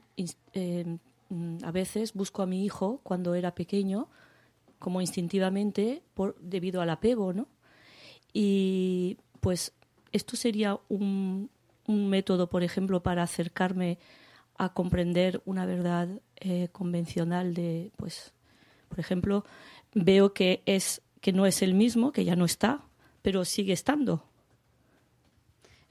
[0.54, 0.98] eh,
[1.30, 4.08] mm, a veces busco a mi hijo cuando era pequeño,
[4.80, 7.48] como instintivamente, por, debido al apego, ¿no?
[8.34, 9.74] Y pues
[10.12, 11.50] esto sería un,
[11.88, 13.98] un método, por ejemplo, para acercarme
[14.58, 16.08] a comprender una verdad
[16.72, 18.34] convencional de, pues,
[18.90, 19.44] por ejemplo,
[19.94, 22.82] veo que es que no es el mismo, que ya no está,
[23.22, 24.22] pero sigue estando.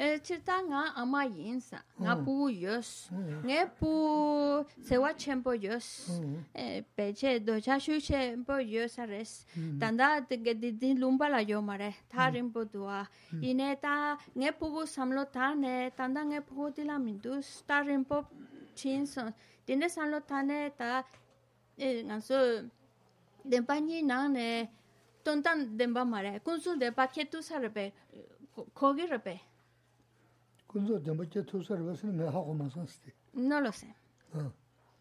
[0.01, 3.13] Eh, chirta nga ama yinsa, nga pu yos,
[3.45, 6.09] nga pu sewa chenpo yos,
[6.57, 9.45] eh, peche docha shu chenpo yos ares,
[9.79, 13.05] tanda ge di di lumba la yo mare, ta rinpo dua,
[13.43, 17.85] ine ta nga pu bu samlo ta ne, tanda nga pu di la mindus, ta
[17.85, 18.25] rinpo
[18.75, 19.35] chinson,
[19.67, 21.05] dine samlo ta ne ta,
[21.77, 22.65] eh, nga so,
[23.45, 24.65] denpa nyi na ne,
[25.25, 27.93] tontan denba mare kunsul de pa ke tu sarbe
[28.75, 29.41] ko gi rebe
[30.67, 33.71] kunsul de ba ke tu sarbe sin me ha ko ma san sti no lo
[33.71, 33.89] sé
[34.35, 34.51] ah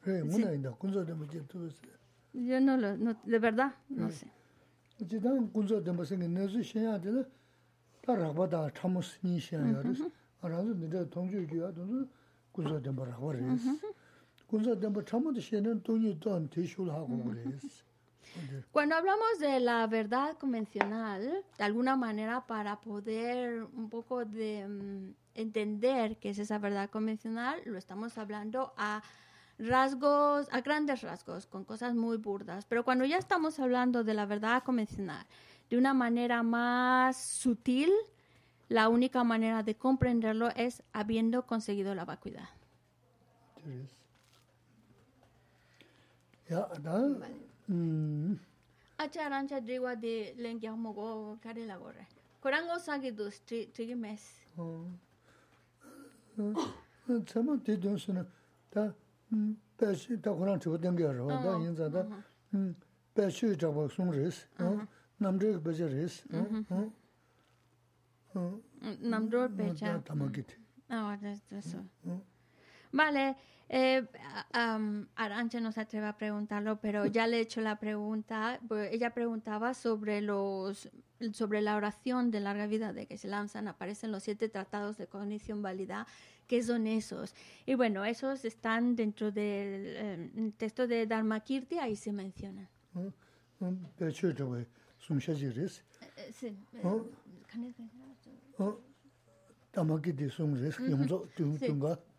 [0.05, 1.97] eh muna inda kunsul de ba ke tu sarbe
[2.33, 4.27] yo no lo no de verdad no sé
[5.07, 7.25] ji dan kunsul de ba sin ne zu shen ya de
[8.01, 11.45] ta ra ba da cha mo sin shen ya de ara zu de tong ju
[11.47, 11.81] gi ya de
[12.51, 13.41] kunsul de ba ra wa re
[14.47, 17.05] kunsul de ba cha mo de shen de tong ju don te shu la ha
[17.05, 17.43] ko re
[18.45, 18.63] Okay.
[18.71, 25.13] Cuando hablamos de la verdad convencional, de alguna manera para poder un poco de um,
[25.33, 29.01] entender qué es esa verdad convencional, lo estamos hablando a
[29.57, 32.65] rasgos, a grandes rasgos, con cosas muy burdas.
[32.65, 35.25] Pero cuando ya estamos hablando de la verdad convencional,
[35.69, 37.91] de una manera más sutil,
[38.69, 42.49] la única manera de comprenderlo es habiendo conseguido la vacuidad.
[47.19, 47.48] Vale.
[48.97, 52.05] acha rancha driwa de lengya mo go kare la gore
[52.41, 53.29] korango sangi do
[53.73, 54.21] trigi mes
[57.25, 58.25] tsama de don suna
[58.69, 58.93] ta
[59.77, 62.05] peshi ta koran chigo dengya ro da yinza da
[63.13, 64.45] peshi jabo sung res
[65.19, 66.23] namdre beje res
[69.01, 70.55] namdro pecha tamagit
[70.89, 71.79] ah that's so
[72.93, 73.35] vale
[73.69, 74.03] Eh,
[74.55, 78.59] um, Arancha no se atreve a preguntarlo, pero ya le he hecho la pregunta.
[78.67, 80.89] Pues, ella preguntaba sobre los
[81.33, 85.07] sobre la oración de larga vida de que se lanzan, aparecen los siete tratados de
[85.07, 86.07] cognición válida,
[86.47, 87.35] que son esos.
[87.65, 92.69] Y bueno, esos están dentro del em, texto de Dharmakirti, ahí se mencionan.
[96.01, 96.57] Eh, eh, sí.
[96.73, 96.81] Eh,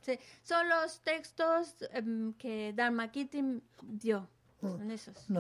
[0.00, 4.28] Sí, son los textos um, que Dharmakiti dio.
[4.60, 5.30] Son esos.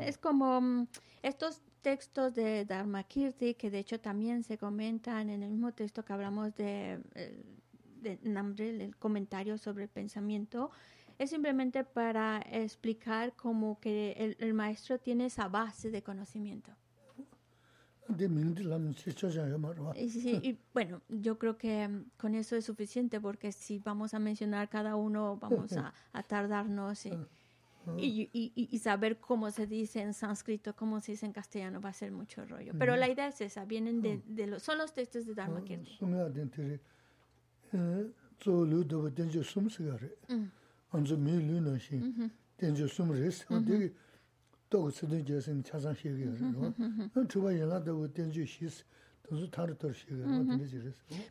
[0.00, 0.88] Es como mm,
[1.22, 6.12] estos textos de Dharmakirti que de hecho también se comentan en el mismo texto que
[6.12, 7.42] hablamos de eh,
[8.06, 10.70] de Namdril, el comentario sobre el pensamiento,
[11.18, 16.72] es simplemente para explicar cómo que el, el maestro tiene esa base de conocimiento.
[19.96, 24.14] Y, sí, y bueno, yo creo que mm, con eso es suficiente porque si vamos
[24.14, 27.12] a mencionar cada uno, vamos a, a tardarnos y,
[27.98, 31.92] y, y, saber cómo se dice en sánscrito, cómo se dice en castellano, va a
[31.92, 32.72] ser mucho rollo.
[32.78, 35.96] Pero la idea es esa, vienen de, de los, son los textos de Dharmakirti
[38.38, 38.66] tso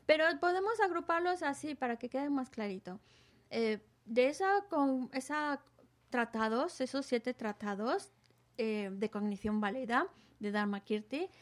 [0.05, 2.99] Pero podemos agruparlos así para que quede más clarito.
[3.49, 5.61] Eh, de esa, con, esa
[6.09, 8.11] tratados, esos siete tratados
[8.57, 10.07] eh, de cognición válida
[10.39, 11.35] de Dharmakirti, Kirti,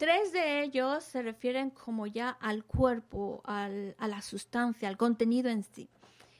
[0.00, 5.48] tres de ellos se refieren como ya al cuerpo, al, a la sustancia, al contenido
[5.48, 5.88] en sí.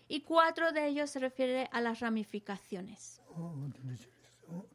[0.08, 3.20] Y cuatro de ellos se refieren a las ramificaciones.
[3.36, 4.66] 어 tiene que ser eso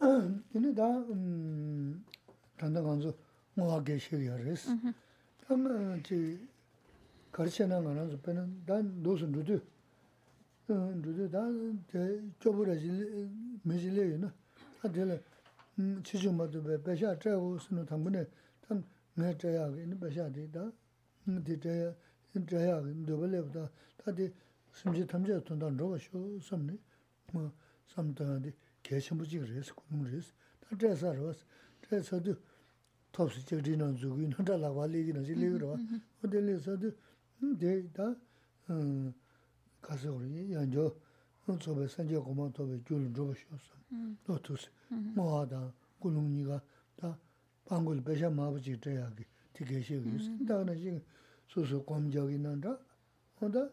[0.00, 2.04] 어 tiene da 음
[2.56, 3.14] 단단 간서
[3.54, 4.70] 뭐 하게 시기야레스
[5.48, 6.40] 아마 지
[7.30, 9.62] 가르쳐나 가는 저는 난 노선 루드
[10.68, 13.30] 어 루드 다제 쪼브라질
[13.62, 14.32] 메질레나
[14.82, 15.22] 아들
[16.03, 18.27] chiju madhubhe pesha chaya usunu thangune
[18.67, 18.83] tan
[19.15, 20.71] nga chaya ge, ini pesha di da,
[21.23, 21.95] di chaya,
[22.33, 24.31] ini chaya ge, mdhubhe lebu da, ta di
[24.71, 26.77] simchi thamchaya tundan roba shu samni,
[27.85, 31.43] samtana di kechambu chik res, kunung res, ta chaya sa rabas,
[31.87, 32.35] chaya sa du
[33.11, 35.77] topsi chik di nan zugu, ina ta lakwa legi na chik legi rwa,
[36.23, 36.93] o de le sa du,
[37.39, 38.15] de da
[39.81, 40.95] kasi kori, yanjo,
[41.50, 42.86] 제서도 topsi chak di nang zugu nang ta lakwa ligi nang si ligi rwa.
[42.86, 42.86] O de li sa de, de da, kasi ori, yan jo, tsobe sanje kuma tobe
[42.86, 44.18] gyulun zhoba shio sam.
[44.26, 44.68] O tusi,
[45.14, 46.62] moha da, gulung niga,
[46.96, 47.18] da,
[47.64, 50.44] pangul pesha mabu chik chaya ki, ti ke shi yu si.
[50.44, 51.02] Da na shing,
[51.46, 52.78] su su kwam jogi nang da,
[53.40, 53.70] o da,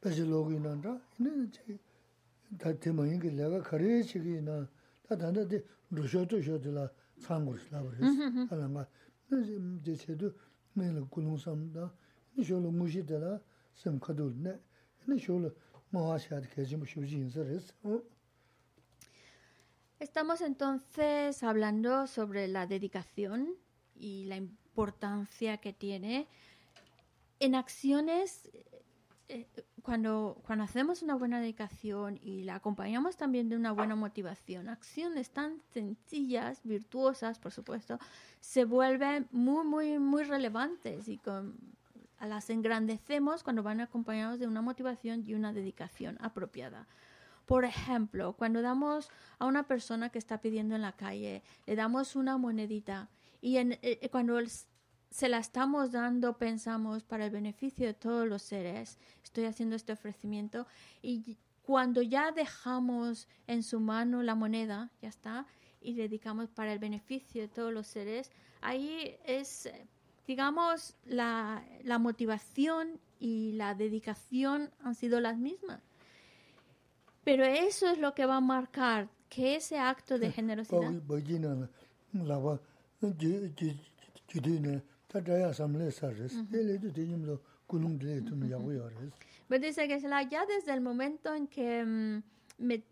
[0.00, 1.80] pesha logi nang da, ina chik,
[2.48, 4.66] da tima ingi laga kari chigi na,
[5.08, 8.50] da tanda di, rusho tu sho di la, 참고를 하버렸어.
[8.50, 8.84] 하나만
[9.80, 10.32] 이제 제도
[10.74, 11.94] 매일 굴롱삼다.
[12.36, 13.38] 이쇼로 무시되라
[13.74, 14.58] 좀 가돌네.
[15.08, 15.54] 이쇼로
[19.99, 23.49] Estamos entonces hablando sobre la dedicación
[23.95, 26.27] y la importancia que tiene
[27.39, 28.49] en acciones.
[29.27, 29.47] Eh,
[29.83, 35.31] cuando, cuando hacemos una buena dedicación y la acompañamos también de una buena motivación, acciones
[35.31, 37.99] tan sencillas, virtuosas, por supuesto,
[38.39, 41.55] se vuelven muy, muy, muy relevantes y con
[42.27, 46.87] las engrandecemos cuando van acompañados de una motivación y una dedicación apropiada.
[47.45, 52.15] Por ejemplo, cuando damos a una persona que está pidiendo en la calle, le damos
[52.15, 53.09] una monedita
[53.41, 54.49] y en, eh, cuando el,
[55.09, 58.99] se la estamos dando, pensamos, para el beneficio de todos los seres.
[59.23, 60.67] Estoy haciendo este ofrecimiento
[61.01, 65.45] y cuando ya dejamos en su mano la moneda, ya está,
[65.81, 69.69] y dedicamos para el beneficio de todos los seres, ahí es,
[70.29, 75.81] digamos, la, la motivación y la dedicación han sido las mismas.
[77.23, 80.81] Pero eso es lo que va a marcar que ese acto de generosidad.
[89.47, 92.21] Pero dice que ya desde el momento en que mm,
[92.59, 92.83] me-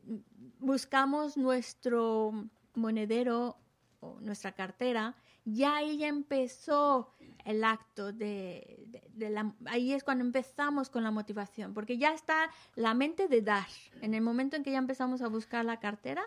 [0.59, 2.31] buscamos nuestro
[2.73, 3.57] monedero
[3.99, 7.13] o nuestra cartera, ya ya empezó
[7.47, 9.53] el acto de, de- de la...
[9.65, 13.67] Ahí es cuando empezamos con la motivación, porque ya está la mente de dar.
[14.01, 16.23] En el momento en que ya empezamos a buscar la cartera,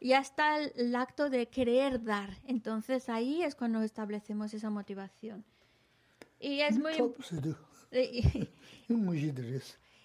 [0.00, 2.30] ya está el, el acto de querer dar.
[2.46, 5.44] Entonces ahí es cuando establecemos esa motivación.
[6.38, 6.92] Y es muy...
[7.92, 8.48] y-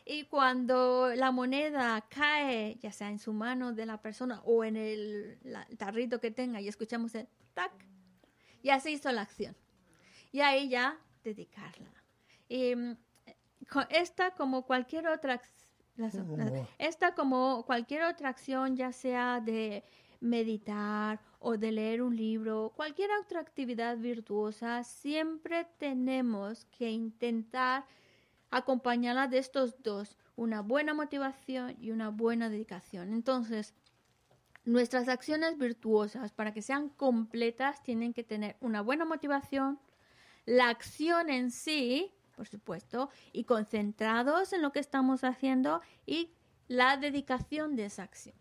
[0.06, 4.78] y cuando la moneda cae, ya sea en su mano de la persona o en
[4.78, 7.74] el, la- el tarrito que tenga y escuchamos el tac,
[8.64, 9.54] ya se hizo la acción.
[10.32, 11.92] Y ahí ya dedicarla.
[12.50, 12.98] Y mm,
[13.90, 15.42] esta como cualquier otra
[15.96, 16.68] las- Oh.
[16.78, 19.84] esta como cualquier otra acción, ya sea de
[20.20, 27.86] meditar o de leer un libro, cualquier otra actividad virtuosa, siempre tenemos que intentar
[28.52, 33.12] acompañarla de estos dos, una buena motivación y una buena dedicación.
[33.12, 33.74] Entonces,
[34.66, 39.80] nuestras acciones virtuosas, para que sean completas, tienen que tener una buena motivación,
[40.48, 46.32] la acción en sí, por supuesto, y concentrados en lo que estamos haciendo y
[46.68, 48.36] la dedicación de esa acción.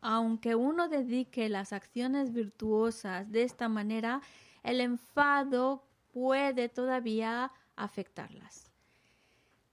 [0.00, 4.20] aunque uno dedique las acciones virtuosas de esta manera,
[4.62, 8.72] el enfado puede todavía afectarlas.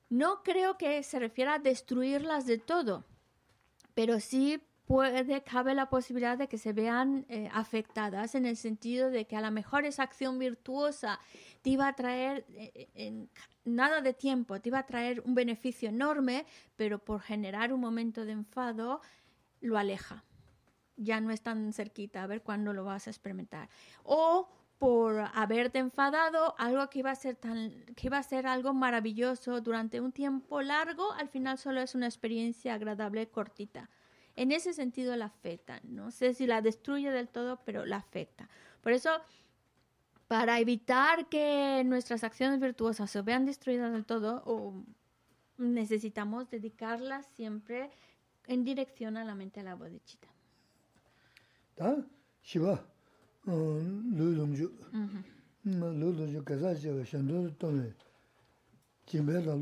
[0.09, 3.03] No creo que se refiera a destruirlas de todo,
[3.95, 9.09] pero sí puede, cabe la posibilidad de que se vean eh, afectadas en el sentido
[9.09, 11.19] de que a lo mejor esa acción virtuosa
[11.61, 13.29] te iba a traer eh, en
[13.65, 18.25] nada de tiempo, te iba a traer un beneficio enorme, pero por generar un momento
[18.25, 19.01] de enfado
[19.61, 20.23] lo aleja.
[20.95, 23.69] Ya no es tan cerquita, a ver cuándo lo vas a experimentar.
[24.03, 28.73] O por haberte enfadado, algo que iba a ser tan, que iba a ser algo
[28.73, 33.89] maravilloso durante un tiempo largo, al final solo es una experiencia agradable cortita.
[34.35, 35.79] En ese sentido la afecta.
[35.83, 38.49] No sé si la destruye del todo, pero la afecta.
[38.81, 39.09] Por eso,
[40.27, 44.73] para evitar que nuestras acciones virtuosas se vean destruidas del todo,
[45.57, 47.91] necesitamos dedicarlas siempre
[48.47, 49.75] en dirección a la mente de la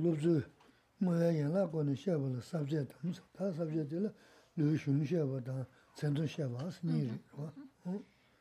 [0.01, 0.35] lūp chū,
[1.01, 1.81] mō yā yā lā kō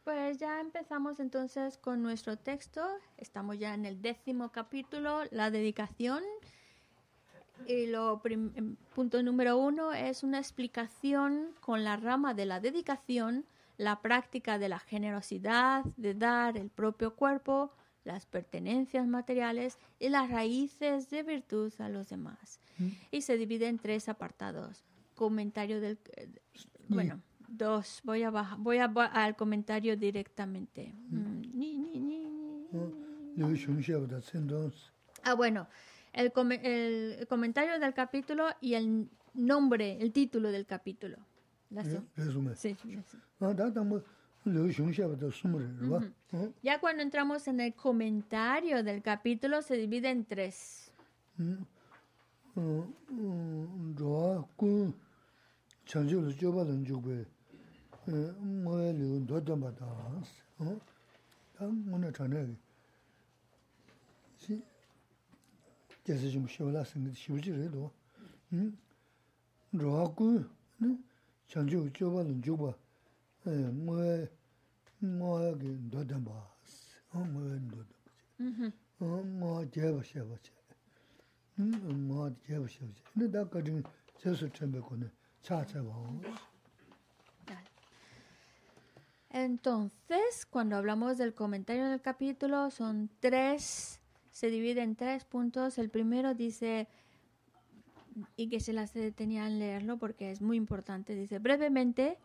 [0.05, 2.83] Pues ya empezamos entonces con nuestro texto.
[3.17, 6.23] Estamos ya en el décimo capítulo, la dedicación.
[7.67, 8.23] Y lo
[8.95, 13.45] punto número uno es una explicación con la rama de la dedicación
[13.81, 17.73] la práctica de la generosidad, de dar el propio cuerpo,
[18.05, 22.61] las pertenencias materiales y las raíces de virtud a los demás.
[22.77, 22.89] Mm.
[23.11, 24.85] Y se divide en tres apartados.
[25.21, 25.99] Comentario del...
[26.17, 26.31] Eh,
[26.89, 28.01] bueno, dos.
[28.05, 30.95] Voy a bajar, voy a al comentario directamente.
[31.11, 31.43] Mm.
[35.23, 35.69] Ah, bueno.
[36.15, 41.19] El, el comentario del capítulo y el nombre, el título del capítulo.
[46.63, 50.95] Ya cuando entramos en el comentario del capítulo se divide en tres.
[55.91, 57.11] 전주로 줘봐는 주고
[58.07, 60.81] 뭐를 도던 받아 어
[61.57, 62.57] 다음 오늘 전에
[64.39, 64.63] 시
[66.05, 67.91] 계속 좀 쉬어놨으니 쉬우지래도
[68.53, 68.79] 음
[69.73, 70.45] 로하고
[71.49, 72.73] 전주 줘봐는 주고
[73.43, 74.29] 뭐
[75.01, 76.55] 뭐하게 도던 봐
[77.11, 77.87] 어뭐 도던
[78.39, 80.53] 음 어뭐 제가 쉬어봤지
[81.59, 83.83] 음 뭐가 제가 쉬어봤지 근데 나 가진
[84.19, 85.11] 제수 좀 받고는
[89.31, 95.79] Entonces, cuando hablamos del comentario del capítulo, son tres, se divide en tres puntos.
[95.79, 96.89] El primero dice,
[98.37, 101.15] y que se las detenía en leerlo porque es muy importante.
[101.15, 102.19] Dice brevemente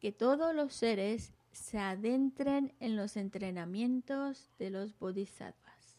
[0.00, 5.98] que todos los seres se adentren en los entrenamientos de los bodhisattvas.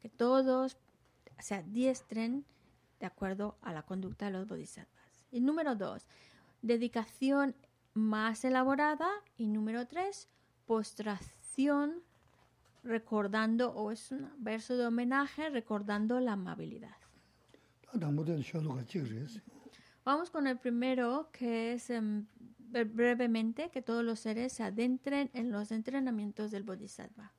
[0.00, 0.78] Que todos
[1.38, 2.44] se adiestren
[3.02, 5.26] de acuerdo a la conducta de los bodhisattvas.
[5.32, 6.06] Y número dos,
[6.62, 7.56] dedicación
[7.94, 9.08] más elaborada.
[9.36, 10.28] Y número tres,
[10.66, 12.04] postración
[12.84, 16.96] recordando, o es un verso de homenaje recordando la amabilidad.
[20.04, 22.24] Vamos con el primero, que es um,
[22.58, 27.32] brevemente que todos los seres se adentren en los entrenamientos del Bodhisattva.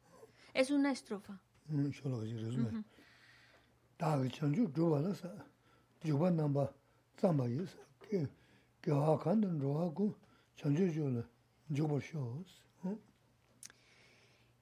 [0.53, 1.39] Es una estrofa.
[1.69, 1.77] Uh
[2.73, 2.83] -huh.
[6.03, 6.73] Yuwa namba
[7.17, 8.27] tsamba yis, ki
[8.83, 10.15] gyawa kandan roha ku
[10.55, 11.23] chanchu yu la
[11.69, 12.59] yuwa shos.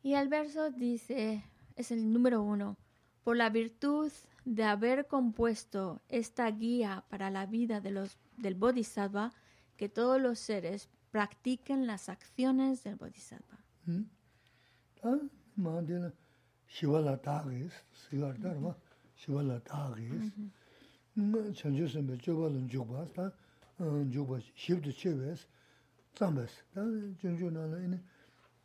[0.04, 1.44] Y el verso dice,
[1.76, 2.76] es el número uno,
[3.24, 4.12] por la virtud
[4.46, 9.32] de haber compuesto esta guía para la vida de los, del Bodhisattva,
[9.78, 13.60] que todos los seres practiquen las acciones del Bodhisattva.
[15.02, 15.12] Tā
[15.58, 16.12] māndi la
[16.70, 17.18] shiva la
[19.18, 20.30] shiva la tāgis.
[21.54, 23.32] chanchu sanpe choba lan jukba, ta
[24.10, 25.46] jukba shibdu chebes,
[26.14, 26.52] tsambes.
[26.74, 26.82] Ta
[27.20, 28.02] chanchu nana ina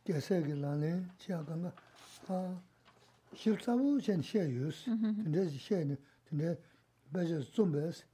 [0.05, 1.73] gyasayagi lani chiya kanga
[3.33, 5.97] shib tsabu chen she yus, tinde she ina,
[6.29, 6.57] tinde
[7.11, 8.05] bache tsumbes,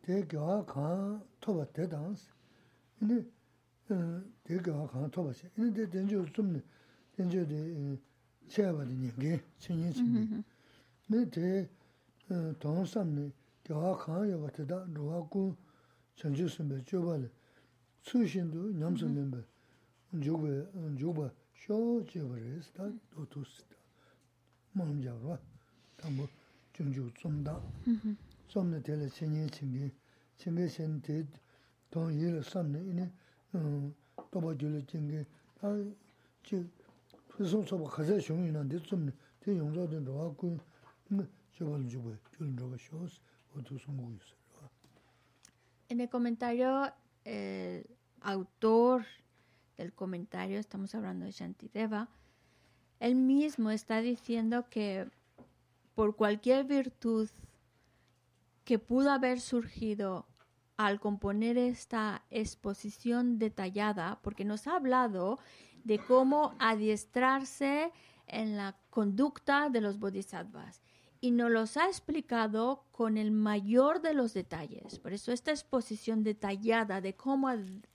[0.00, 2.18] te gyawa khaan toba te dans,
[3.00, 3.22] ina
[3.86, 5.50] te gyawa khaan toba she.
[5.56, 6.62] Ina te tenchu tsumni,
[7.14, 7.98] tenchu di
[8.48, 10.44] cheyaba di nyingi, chinyi chinyi.
[11.08, 11.68] Ina te
[12.58, 13.30] tong samni,
[13.66, 15.54] gyāwā kāng yawā tadā rūwā kūng
[16.18, 17.28] chanchū sāmbē chōbā lē,
[18.02, 19.42] tsū shindu ñam sāmbē
[20.12, 20.52] jōgbē,
[21.00, 22.84] jōgbā shō chēbā rē sā
[23.14, 23.78] dō tū sī tā,
[24.76, 25.38] māṁ yawā,
[25.96, 26.26] tāmbō
[26.76, 27.54] chōngchū tsōmdā,
[28.52, 29.88] tsōmdā tēlā chēnyē chēngbē,
[30.36, 31.16] chēngbē chēn tē
[31.94, 33.08] tōng yē lā sāmbē inē
[34.28, 35.24] tōpa gyōlē chēngbē,
[35.62, 35.72] tā
[36.44, 36.60] chē
[37.40, 40.60] sōng sōpa khazā shōng yu nā tē tsōmdā, tē yōngzā tē rūwā kūng
[41.56, 43.31] chēbā lē jōgbē, gyōlē rōgā shō sī,
[45.88, 46.92] En el comentario,
[47.24, 47.86] el
[48.20, 49.04] autor
[49.76, 52.08] del comentario, estamos hablando de Shantideva,
[53.00, 55.10] él mismo está diciendo que
[55.94, 57.28] por cualquier virtud
[58.64, 60.26] que pudo haber surgido
[60.76, 65.38] al componer esta exposición detallada, porque nos ha hablado
[65.84, 67.92] de cómo adiestrarse
[68.26, 70.80] en la conducta de los bodhisattvas.
[71.24, 74.98] Y nos los ha explicado con el mayor de los detalles.
[74.98, 77.48] Por eso esta exposición detallada de cómo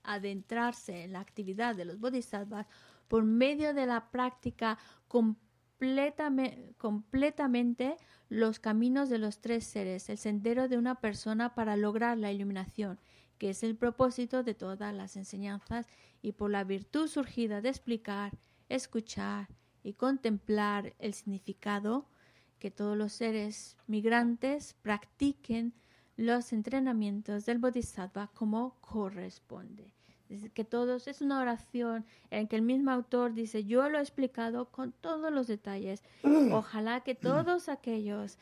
[0.03, 2.67] adentrarse en la actividad de los bodhisattvas
[3.09, 4.77] por medio de la práctica
[5.09, 7.97] completamente, completamente
[8.29, 12.97] los caminos de los tres seres, el sendero de una persona para lograr la iluminación,
[13.37, 15.85] que es el propósito de todas las enseñanzas
[16.21, 18.37] y por la virtud surgida de explicar,
[18.69, 19.49] escuchar
[19.83, 22.07] y contemplar el significado,
[22.59, 25.73] que todos los seres migrantes practiquen
[26.15, 29.91] los entrenamientos del Bodhisattva como corresponde.
[30.29, 34.01] Es que todos, es una oración en que el mismo autor dice, yo lo he
[34.01, 36.03] explicado con todos los detalles.
[36.51, 38.37] Ojalá que todos aquellos,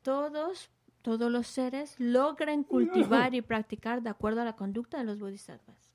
[0.00, 0.70] todos,
[1.02, 5.92] todos los seres logren cultivar y practicar de acuerdo a la conducta de los bodhisattvas.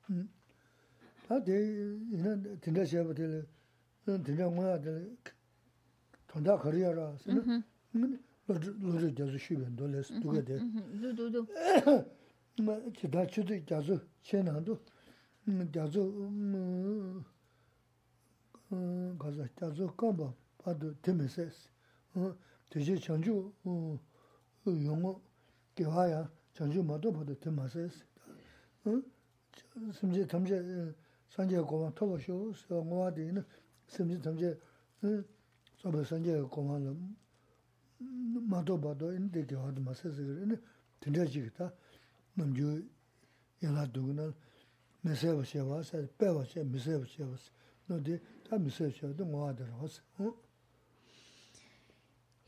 [6.28, 8.18] tanda kariyara, sina mm-hmm.
[8.82, 10.22] lori gyazu shibiyan dole su mm-hmm.
[10.22, 10.58] duga de.
[10.60, 11.00] Mm-hmm.
[11.02, 11.46] Du, du, du.
[12.92, 14.78] Kita chudu gyazu che nandu,
[15.46, 17.24] mm, gyazu, mm,
[18.70, 21.70] mm, gaza gyazu kamba padu teme ses.
[22.68, 23.52] Teche chanchu
[24.64, 25.20] yungu
[25.74, 28.04] kiwaya chanchu mato padu tema ses.
[29.92, 30.94] Simche tamche eh,
[31.28, 33.44] sanje gowa toba shio, siwa ngowa di ina,
[33.86, 34.60] simche tamche
[35.02, 35.24] eh,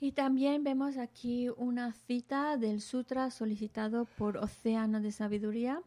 [0.01, 5.83] Y también vemos aquí una cita del Sutra solicitado por Océano de Sabiduría.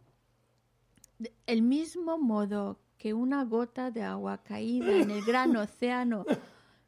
[1.47, 6.25] El mismo modo que una gota de agua caída en el gran océano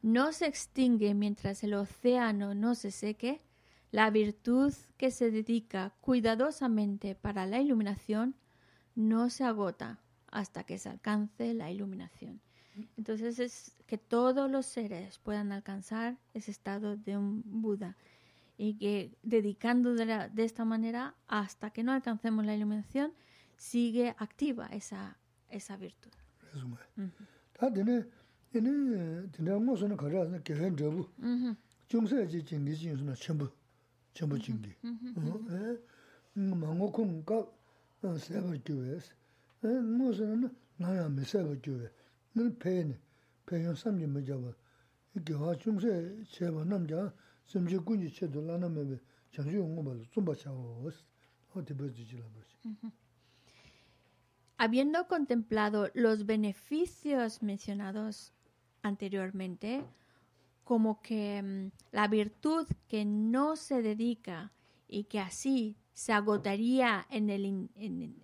[0.06, 3.42] no se extingue mientras el océano no se seque,
[3.90, 8.36] la virtud que se dedica cuidadosamente para la iluminación
[8.94, 9.98] no se agota
[10.30, 12.40] hasta que se alcance la iluminación.
[12.96, 17.96] Entonces es que todos los seres puedan alcanzar ese estado de un Buda
[18.56, 23.12] y que dedicando de, la, de esta manera hasta que no alcancemos la iluminación
[23.56, 25.16] sigue activa esa
[25.50, 26.12] esa virtud.
[26.52, 26.76] Resume.
[27.58, 27.70] Ta
[54.58, 58.32] Habiendo contemplado los beneficios mencionados
[58.86, 59.84] anteriormente,
[60.64, 64.52] como que mm, la virtud que no se dedica
[64.88, 68.22] y que así se agotaría en el, in- en,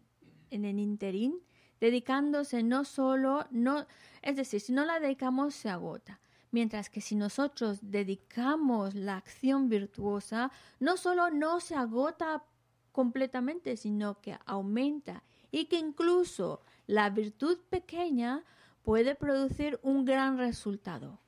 [0.50, 1.34] en el interín,
[1.80, 3.86] dedicándose no solo, no,
[4.22, 6.20] es decir, si no la dedicamos se agota.
[6.50, 10.50] Mientras que si nosotros dedicamos la acción virtuosa,
[10.80, 12.44] no solo no se agota
[12.92, 18.44] completamente, sino que aumenta y que incluso la virtud pequeña
[18.84, 21.20] puede producir un gran resultado.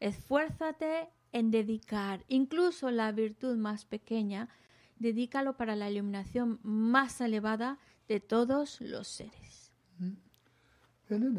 [0.00, 4.48] Esfuérzate en dedicar incluso la virtud más pequeña,
[4.98, 7.78] dedícalo para la iluminación más elevada
[8.08, 9.58] de todos los seres.
[11.10, 11.32] 얘는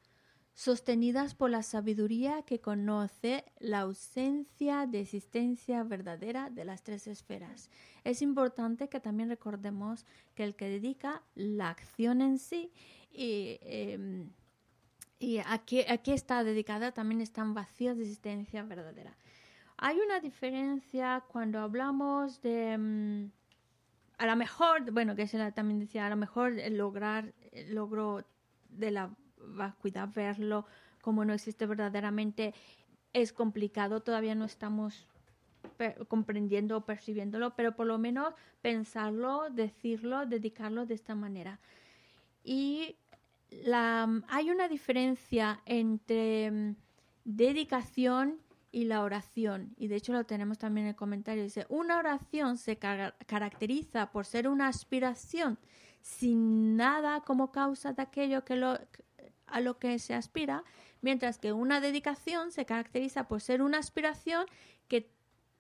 [0.57, 7.70] sostenidas por la sabiduría que conoce la ausencia de existencia verdadera de las tres esferas.
[8.04, 12.72] Es importante que también recordemos que el que dedica la acción en sí
[13.12, 14.26] y, eh,
[15.18, 19.14] y a, qué, a qué está dedicada también están vacíos de existencia verdadera.
[19.76, 22.78] Hay una diferencia cuando hablamos de...
[22.78, 23.30] mm,
[24.16, 28.24] a lo mejor, bueno, que se también decía, a lo mejor el lograr, el logro
[28.70, 29.11] de la
[29.47, 30.66] vacuidad, verlo
[31.01, 32.53] como no existe verdaderamente,
[33.12, 35.07] es complicado, todavía no estamos
[36.09, 41.61] comprendiendo o percibiéndolo, pero por lo menos pensarlo, decirlo, dedicarlo de esta manera.
[42.42, 42.97] Y
[43.51, 46.76] la, hay una diferencia entre mm,
[47.24, 48.38] dedicación
[48.72, 49.74] y la oración.
[49.76, 51.42] Y de hecho lo tenemos también en el comentario.
[51.42, 55.59] Dice, una oración se car- caracteriza por ser una aspiración
[56.03, 58.78] sin nada como causa de aquello que lo,
[59.47, 60.64] a lo que se aspira,
[61.01, 64.47] mientras que una dedicación se caracteriza por ser una aspiración
[64.88, 65.11] que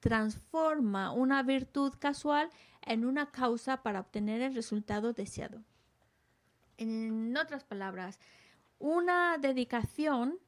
[0.00, 2.50] transforma una virtud casual
[2.82, 5.62] en una causa para obtener el resultado deseado.
[6.78, 8.20] En otras palabras,
[8.78, 10.38] una dedicación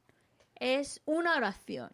[0.55, 1.91] es una oración.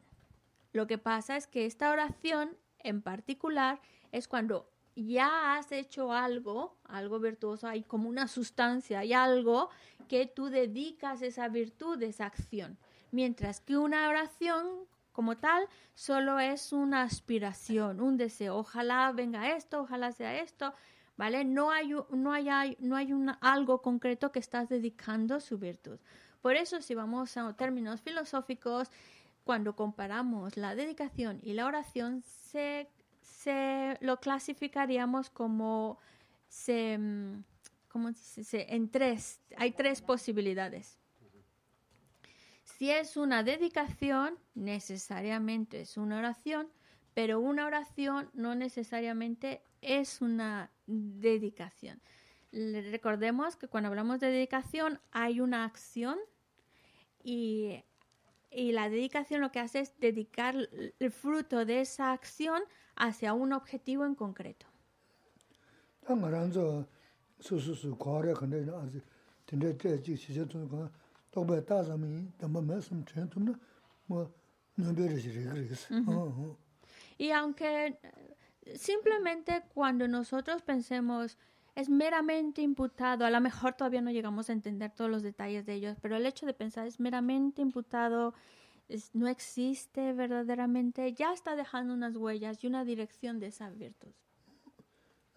[0.74, 3.80] Lo que pasa es que esta oración en particular
[4.12, 9.70] es cuando ya has hecho algo, algo virtuoso, hay como una sustancia, hay algo
[10.08, 12.78] que tú dedicas esa virtud, esa acción.
[13.12, 18.58] Mientras que una oración como tal solo es una aspiración, un deseo.
[18.58, 20.74] Ojalá venga esto, ojalá sea esto,
[21.16, 21.46] ¿vale?
[21.46, 26.00] No hay, no hay, no hay algo concreto que estás dedicando su virtud.
[26.42, 28.92] Por eso, si vamos a términos filosóficos,
[29.46, 32.90] cuando comparamos la dedicación y la oración, se,
[33.26, 36.00] se lo clasificaríamos como
[36.48, 37.44] se, mm,
[37.88, 38.66] ¿cómo se dice?
[38.70, 41.00] en tres, hay tres posibilidades.
[42.64, 46.70] Si es una dedicación, necesariamente es una oración,
[47.14, 52.02] pero una oración no necesariamente es una dedicación.
[52.52, 56.18] Recordemos que cuando hablamos de dedicación hay una acción
[57.24, 57.84] y,
[58.52, 60.56] y la dedicación lo que hace es dedicar
[61.00, 62.62] el fruto de esa acción
[62.96, 64.66] hacia un objetivo en concreto.
[77.18, 77.98] Y aunque
[78.62, 81.38] eh, simplemente cuando nosotros pensemos
[81.76, 85.74] es meramente imputado, a lo mejor todavía no llegamos a entender todos los detalles de
[85.74, 88.34] ellos, pero el hecho de pensar es meramente imputado,
[88.88, 94.14] es- no existe verdaderamente, ya está dejando unas huellas y una dirección de esa virtud.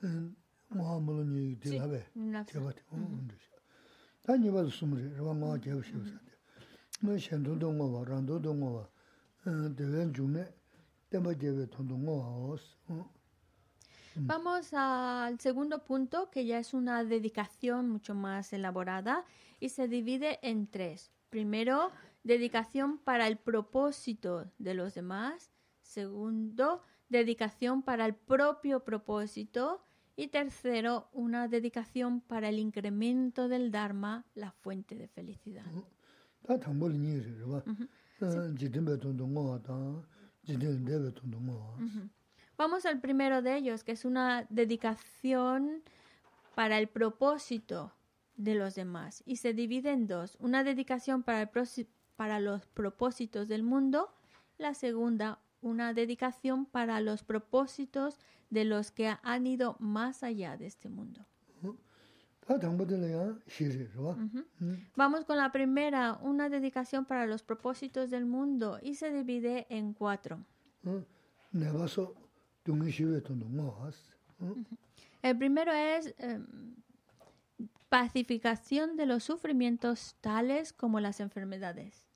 [0.03, 0.35] 음,
[0.71, 3.57] ngā mūla nī tī lā bē, Nā tī bā tī, ngā rī shī.
[4.25, 6.35] Tā nī bā lī sūm rī, rī bā ngā jē bā shī bā sā tī.
[7.03, 8.85] Ngā xiān tū tū ngā wā, rāng tū tū ngā wā,
[9.75, 10.45] tī wēn chū mē,
[11.11, 13.05] tē bā jē bē tū tū ngā wā wā sī.
[14.21, 19.25] Vamos al segundo punto, que ya es una dedicación mucho más elaborada
[19.61, 21.11] y se divide en tres.
[21.31, 21.91] Primero,
[22.29, 25.51] dedicación para el propósito de los demás.
[25.81, 29.83] Segundo, dedicación para el propio propósito.
[30.15, 35.65] Y tercero, una dedicación para el incremento del Dharma, la fuente de felicidad.
[42.57, 45.83] Vamos al primero de ellos, que es una dedicación
[46.55, 47.93] para el propósito
[48.37, 49.23] de los demás.
[49.25, 50.37] Y se divide en dos.
[50.41, 51.49] Una dedicación para, el
[52.19, 54.13] para los propósitos del mundo.
[54.59, 58.19] La segunda, una dedicación para los propósitos
[58.51, 61.25] de los que han ido más allá de este mundo.
[63.95, 64.17] Bā.
[64.97, 68.81] Vamos con la primera, una dedicación para los propósitos del mundo.
[68.83, 70.45] Y se divide en cuatro.
[75.23, 76.75] El primero es em,
[77.89, 82.08] pacificación de los sufrimientos tales como las enfermedades.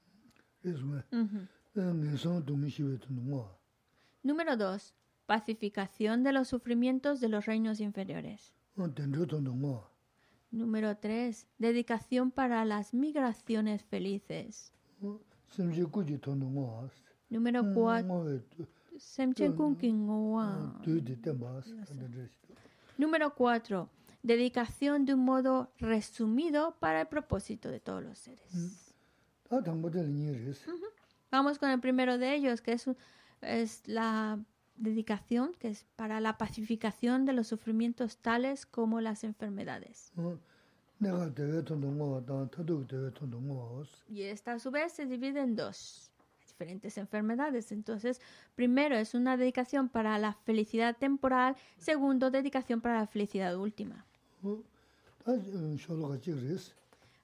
[4.22, 4.94] Número dos,
[5.26, 8.54] pacificación de los sufrimientos de los reinos inferiores.
[10.50, 14.72] Número tres, dedicación para las migraciones felices.
[17.32, 18.66] Número Ngā cuatro, wē tū,
[19.00, 20.44] semche kunkin ngowa.
[20.84, 22.56] tū tī tēn bā sī, tēn rī shī tū.
[22.98, 23.88] Número cuatro,
[24.22, 28.91] dedicación de un modo resumido para el propósito de todos los seres.
[31.30, 34.38] Vamos con el primero de ellos, que es, la
[34.76, 40.12] dedicación, que es para la pacificación de los sufrimientos tales como las enfermedades.
[43.84, 44.04] Sī.
[44.08, 46.10] Y esta a su vez se divide en dos
[46.46, 47.72] diferentes enfermedades.
[47.72, 48.20] Entonces,
[48.54, 54.06] primero es una dedicación para la felicidad temporal, segundo, dedicación para la felicidad última.
[54.42, 54.62] Sī.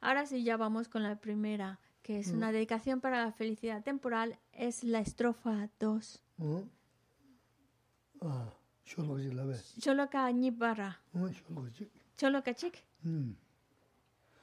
[0.00, 4.38] Ahora sí, ya vamos con la primera, que es una dedicación para la felicidad temporal,
[4.54, 6.20] es la estrofa 2.
[8.24, 8.36] ā,
[8.88, 9.56] shō lō kā chī lā bē.
[9.84, 10.22] Choloka
[11.76, 11.84] chī.
[12.16, 13.36] choloka chik, 음.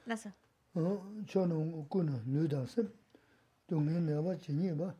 [0.06, 0.30] lazo.
[0.76, 0.78] ā,
[1.26, 1.58] chō nō
[1.90, 2.86] kū nō nū dā sī.
[3.66, 4.94] Tū ngī nē bā chī nī bā.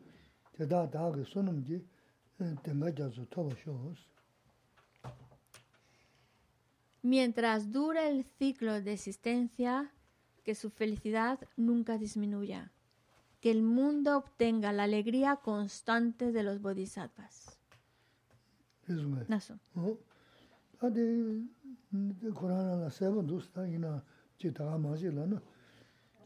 [0.58, 1.78] Tē tā tā kī sō nōm jī,
[2.36, 5.14] tēng kā jā sō tō bā shō sī.
[7.04, 9.92] Mientras dure el ciclo de existencia,
[10.46, 12.70] que su felicidad nunca disminuya.
[13.40, 17.58] Que el mundo obtenga la alegría constante de los bodhisattvas.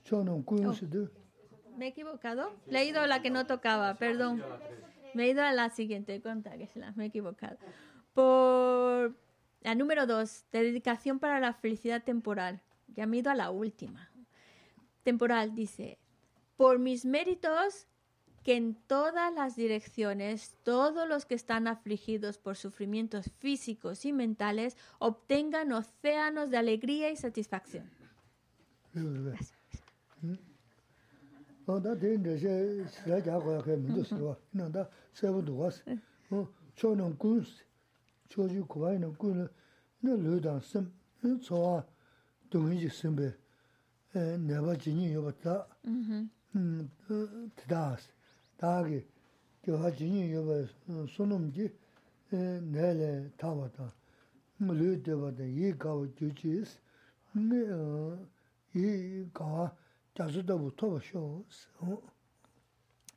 [0.05, 1.11] Tū.
[1.79, 2.53] ¿Me he equivocado?
[2.67, 4.43] Le he ido a la que no tocaba, perdón.
[5.15, 7.57] Me he ido a la siguiente, conta que se la me he equivocado.
[8.13, 9.17] Por
[9.63, 12.61] la número dos, dedicación para la felicidad temporal.
[12.89, 14.10] Ya me he ido a la última.
[15.03, 15.99] Temporal dice,
[16.57, 17.87] por mis méritos,
[18.43, 24.77] que en todas las direcciones todos los que están afligidos por sufrimientos físicos y mentales
[24.99, 27.91] obtengan océanos de alegría y satisfacción.
[28.95, 29.21] Rī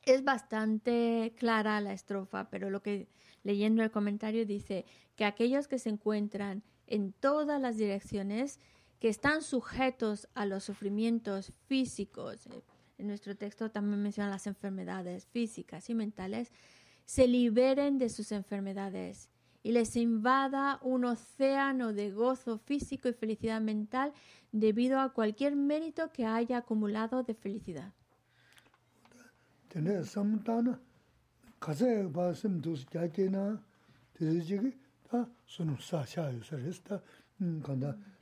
[0.04, 3.08] Es bastante clara la estrofa, pero lo que
[3.44, 4.86] leyendo el comentario dice
[5.16, 8.60] que aquellos que se encuentran en todas las direcciones,
[9.04, 12.64] que están sujetos a los sufrimientos físicos, eh,
[12.98, 16.54] en nuestro texto también menciona las enfermedades físicas y mentales,
[17.04, 19.28] se liberen de sus enfermedades
[19.62, 24.14] y les invada un océano de gozo físico y felicidad mental
[24.54, 27.92] debido a cualquier mérito que haya acumulado de felicidad.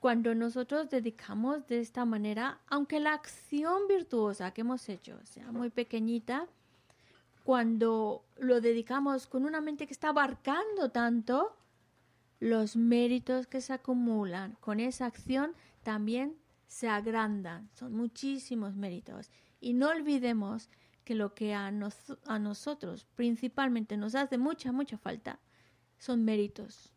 [0.00, 5.68] Cuando nosotros dedicamos de esta manera, aunque la acción virtuosa que hemos hecho sea muy
[5.68, 6.46] pequeñita,
[7.44, 11.54] cuando lo dedicamos con una mente que está abarcando tanto,
[12.40, 16.36] los méritos que se acumulan con esa acción también
[16.68, 17.68] se agrandan.
[17.74, 19.30] Son muchísimos méritos.
[19.60, 20.70] Y no olvidemos
[21.04, 25.38] que lo que a, nos- a nosotros principalmente nos hace mucha, mucha falta
[26.02, 26.92] son méritos.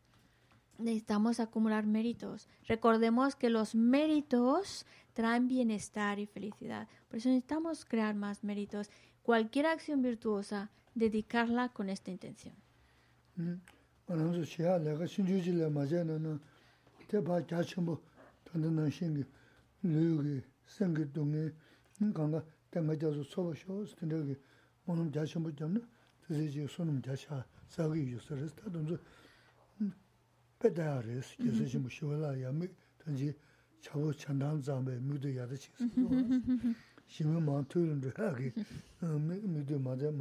[0.80, 2.50] Necesitamos acumular méritos.
[2.68, 6.88] Recordemos que los méritos traen bienestar y felicidad.
[7.08, 8.90] Por eso necesitamos crear más méritos.
[9.22, 12.56] Cualquier acción virtuosa, dedicarla con esta intención.
[13.38, 13.62] 음
[27.74, 29.00] sāgī yusā rēs, tā tōmzu
[30.62, 31.90] pēdā rēs, yasā shimu
[32.40, 32.70] yā mī,
[38.18, 38.52] hā kī,
[39.02, 40.12] mā mā dē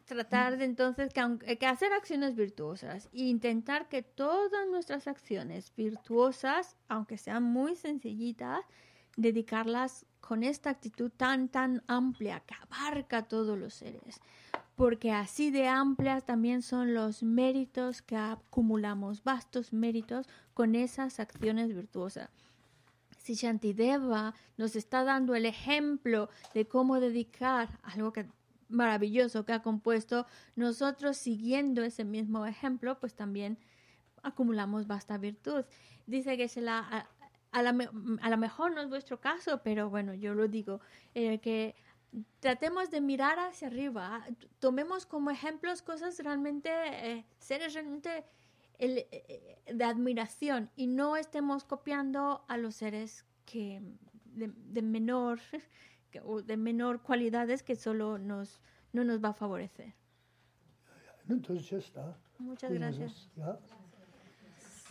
[0.07, 6.77] Tratar de entonces que, que hacer acciones virtuosas e intentar que todas nuestras acciones virtuosas,
[6.89, 8.67] aunque sean muy sencillitas,
[9.17, 14.21] dedicarlas con esta actitud tan, tan amplia que abarca a todos los seres.
[14.75, 21.75] Porque así de amplias también son los méritos que acumulamos, vastos méritos con esas acciones
[21.75, 22.31] virtuosas.
[23.19, 28.27] Si Shantideva nos está dando el ejemplo de cómo dedicar algo que
[28.69, 33.59] maravilloso que ha compuesto, nosotros siguiendo ese mismo ejemplo, pues también
[34.23, 35.65] acumulamos vasta virtud.
[36.07, 37.09] Dice que se la,
[37.55, 40.81] a lo mejor no es vuestro caso, pero bueno, yo lo digo,
[41.15, 41.77] eh, que
[42.41, 44.29] tratemos de mirar hacia arriba, ah,
[44.59, 48.25] tomemos como ejemplos cosas realmente, eh, seres realmente
[48.79, 53.81] eh, de admiración y no estemos copiando a los seres que
[54.25, 55.39] de, menor
[56.25, 58.61] o de menor cualidades que solo nos
[58.93, 59.95] no nos va a favorecer.
[61.29, 62.17] Entonces ya está.
[62.39, 63.29] Muchas gracias.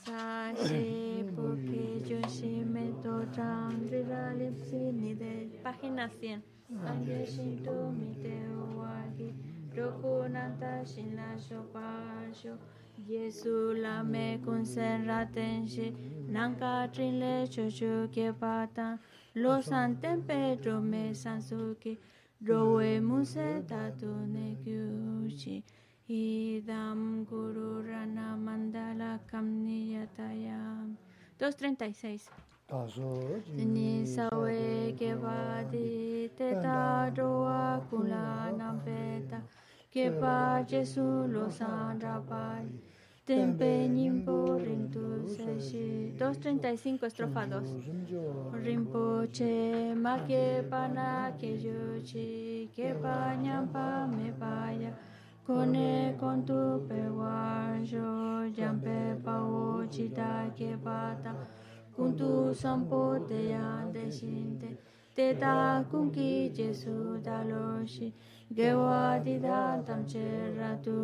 [0.10, 6.42] 야 Sashi porque yo sí me tocan ni de página 100.
[6.86, 8.36] Anje shinto mi te
[8.76, 9.34] wagi
[9.74, 12.58] rokunanta shinla shopasho
[13.08, 15.96] Yesu la me kunsen tenshi
[16.28, 19.00] nanka trinle chocho ke pata.
[19.36, 21.98] Lo santen pedro me sansuki
[22.42, 25.64] rowe muse tatu ne kyuchi
[26.10, 30.98] idam guru rana mandala kamniyatayam
[31.40, 32.28] 236
[32.68, 33.40] 다소
[33.76, 39.40] ni sawe ke vadi te ta roa kula nampeta
[39.94, 42.66] ke pa jesu lo sandra pai
[43.28, 53.36] tempe nimpo rintu seshi 235 estrofa 2 Rinpoche ma ke pana ke yochi ke pa
[53.46, 54.92] nyampa me vaya
[55.48, 58.08] Kone kontu pe wanjo
[58.58, 61.32] jampe pao chita ke pata
[61.98, 64.70] kuntu sampo te yande shinte
[65.16, 68.08] te ta kunki jesu daloshi
[68.56, 70.28] gewa dida tam che
[70.58, 70.96] ratu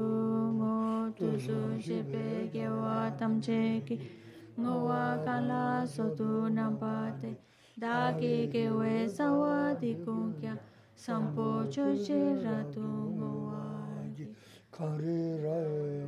[0.58, 3.96] ngo tu su shepe gewa tam che ki
[4.58, 7.36] ngo wa kala so tu nam pate
[7.78, 10.56] da ki gewe sawa di kunkya
[10.96, 12.88] sampo cho che ratu
[13.18, 13.59] ngo wa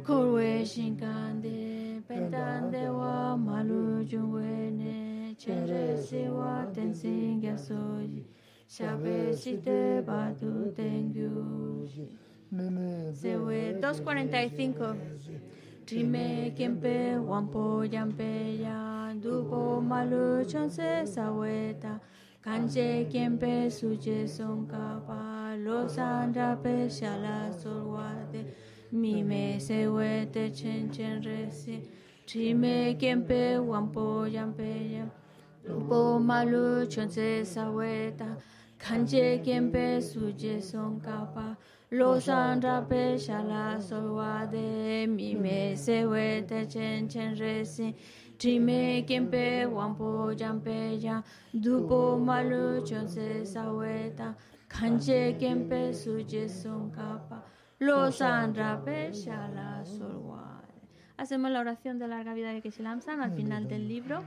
[0.06, 8.24] Korwe shinkande, pentande wa malu jungwe ne, chere siwa tensing yasoji,
[8.68, 11.90] shabe shite badu tengyu.
[13.14, 14.96] Sewe 245.
[15.86, 22.00] Trime kempe wampo yampe ya, dupo malu chonse saweta,
[22.42, 28.46] Kanje kiempe suje son kapa lo sandra pe shala solwade
[28.92, 31.76] mi me se wete chen chen resi
[32.26, 33.42] tri me kiempe
[33.72, 34.06] wampo
[34.36, 35.12] yampe yam
[35.88, 38.38] po malu chonse saweta
[38.80, 41.56] Kanje kiempe suje son kapa
[41.92, 47.94] lo sandra pe shala solwade mi me se wete chen chen resi
[48.42, 51.22] Trime kempe wampo jampe ya
[51.54, 54.34] dupo malu chonse saweta
[54.72, 56.92] kanje kempe suje son
[58.22, 60.68] andrape shala solware.
[61.18, 64.24] Hacemos la oración de larga vida de Keshilamsan al final del libro.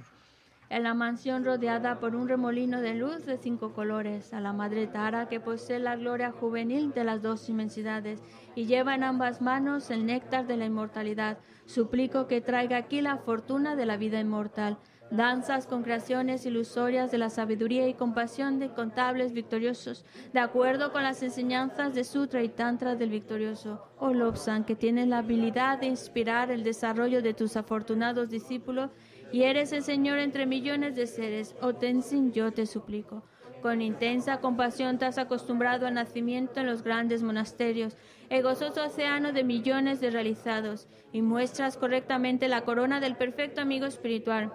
[0.70, 4.86] En la mansión rodeada por un remolino de luz de cinco colores, a la madre
[4.86, 8.20] Tara que posee la gloria juvenil de las dos inmensidades
[8.54, 13.18] y lleva en ambas manos el néctar de la inmortalidad, suplico que traiga aquí la
[13.18, 14.78] fortuna de la vida inmortal.
[15.10, 21.02] Danzas con creaciones ilusorias de la sabiduría y compasión de incontables victoriosos, de acuerdo con
[21.02, 23.86] las enseñanzas de Sutra y Tantra del victorioso.
[23.98, 28.90] Oh Lobsan, que tienes la habilidad de inspirar el desarrollo de tus afortunados discípulos
[29.30, 31.54] y eres el Señor entre millones de seres.
[31.60, 33.22] Oh Tenzin, yo te suplico.
[33.62, 37.96] Con intensa compasión te has acostumbrado al nacimiento en los grandes monasterios,
[38.28, 43.86] el gozoso océano de millones de realizados, y muestras correctamente la corona del perfecto amigo
[43.86, 44.52] espiritual.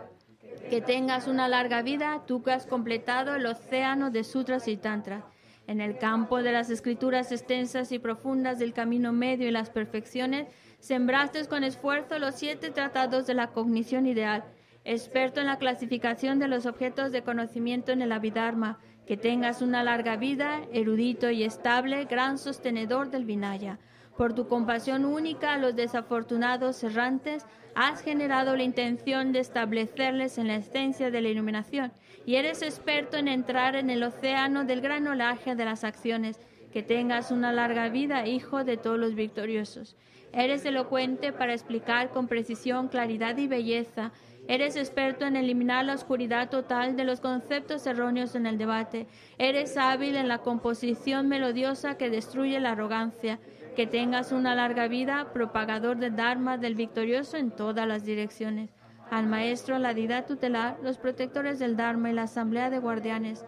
[0.69, 5.23] Que tengas una larga vida, tú que has completado el océano de sutras y tantras.
[5.67, 10.47] En el campo de las escrituras extensas y profundas del camino medio y las perfecciones,
[10.79, 14.43] sembraste con esfuerzo los siete tratados de la cognición ideal
[14.85, 19.83] experto en la clasificación de los objetos de conocimiento en el Abhidharma, que tengas una
[19.83, 23.79] larga vida, erudito y estable, gran sostenedor del Vinaya.
[24.19, 30.49] Por tu compasión única a los desafortunados errantes, has generado la intención de establecerles en
[30.49, 31.93] la esencia de la iluminación
[32.25, 36.37] y eres experto en entrar en el océano del gran olaje de las acciones.
[36.73, 39.95] Que tengas una larga vida, hijo de todos los victoriosos.
[40.33, 44.11] Eres elocuente para explicar con precisión, claridad y belleza
[44.49, 49.05] Eres experto en eliminar la oscuridad total de los conceptos erróneos en el debate.
[49.37, 53.37] Eres hábil en la composición melodiosa que destruye la arrogancia.
[53.75, 58.71] Que tengas una larga vida, propagador del Dharma del victorioso en todas las direcciones.
[59.09, 63.45] Al maestro, la deidad tutelar, los protectores del Dharma y la asamblea de guardianes.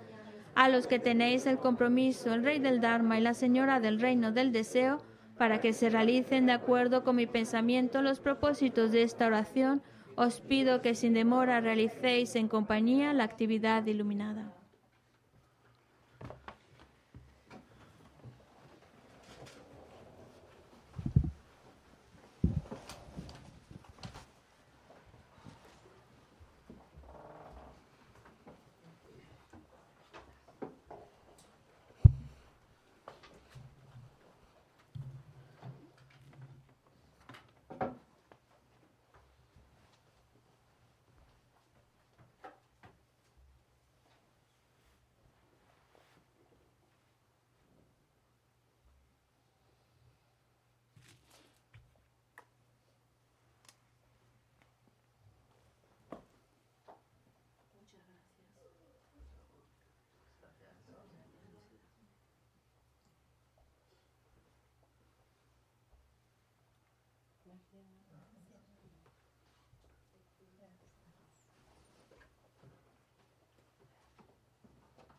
[0.56, 4.32] A los que tenéis el compromiso, el rey del Dharma y la señora del reino
[4.32, 5.02] del deseo,
[5.38, 9.82] para que se realicen de acuerdo con mi pensamiento los propósitos de esta oración,
[10.16, 14.54] os pido que sin demora realicéis en compañía la actividad iluminada.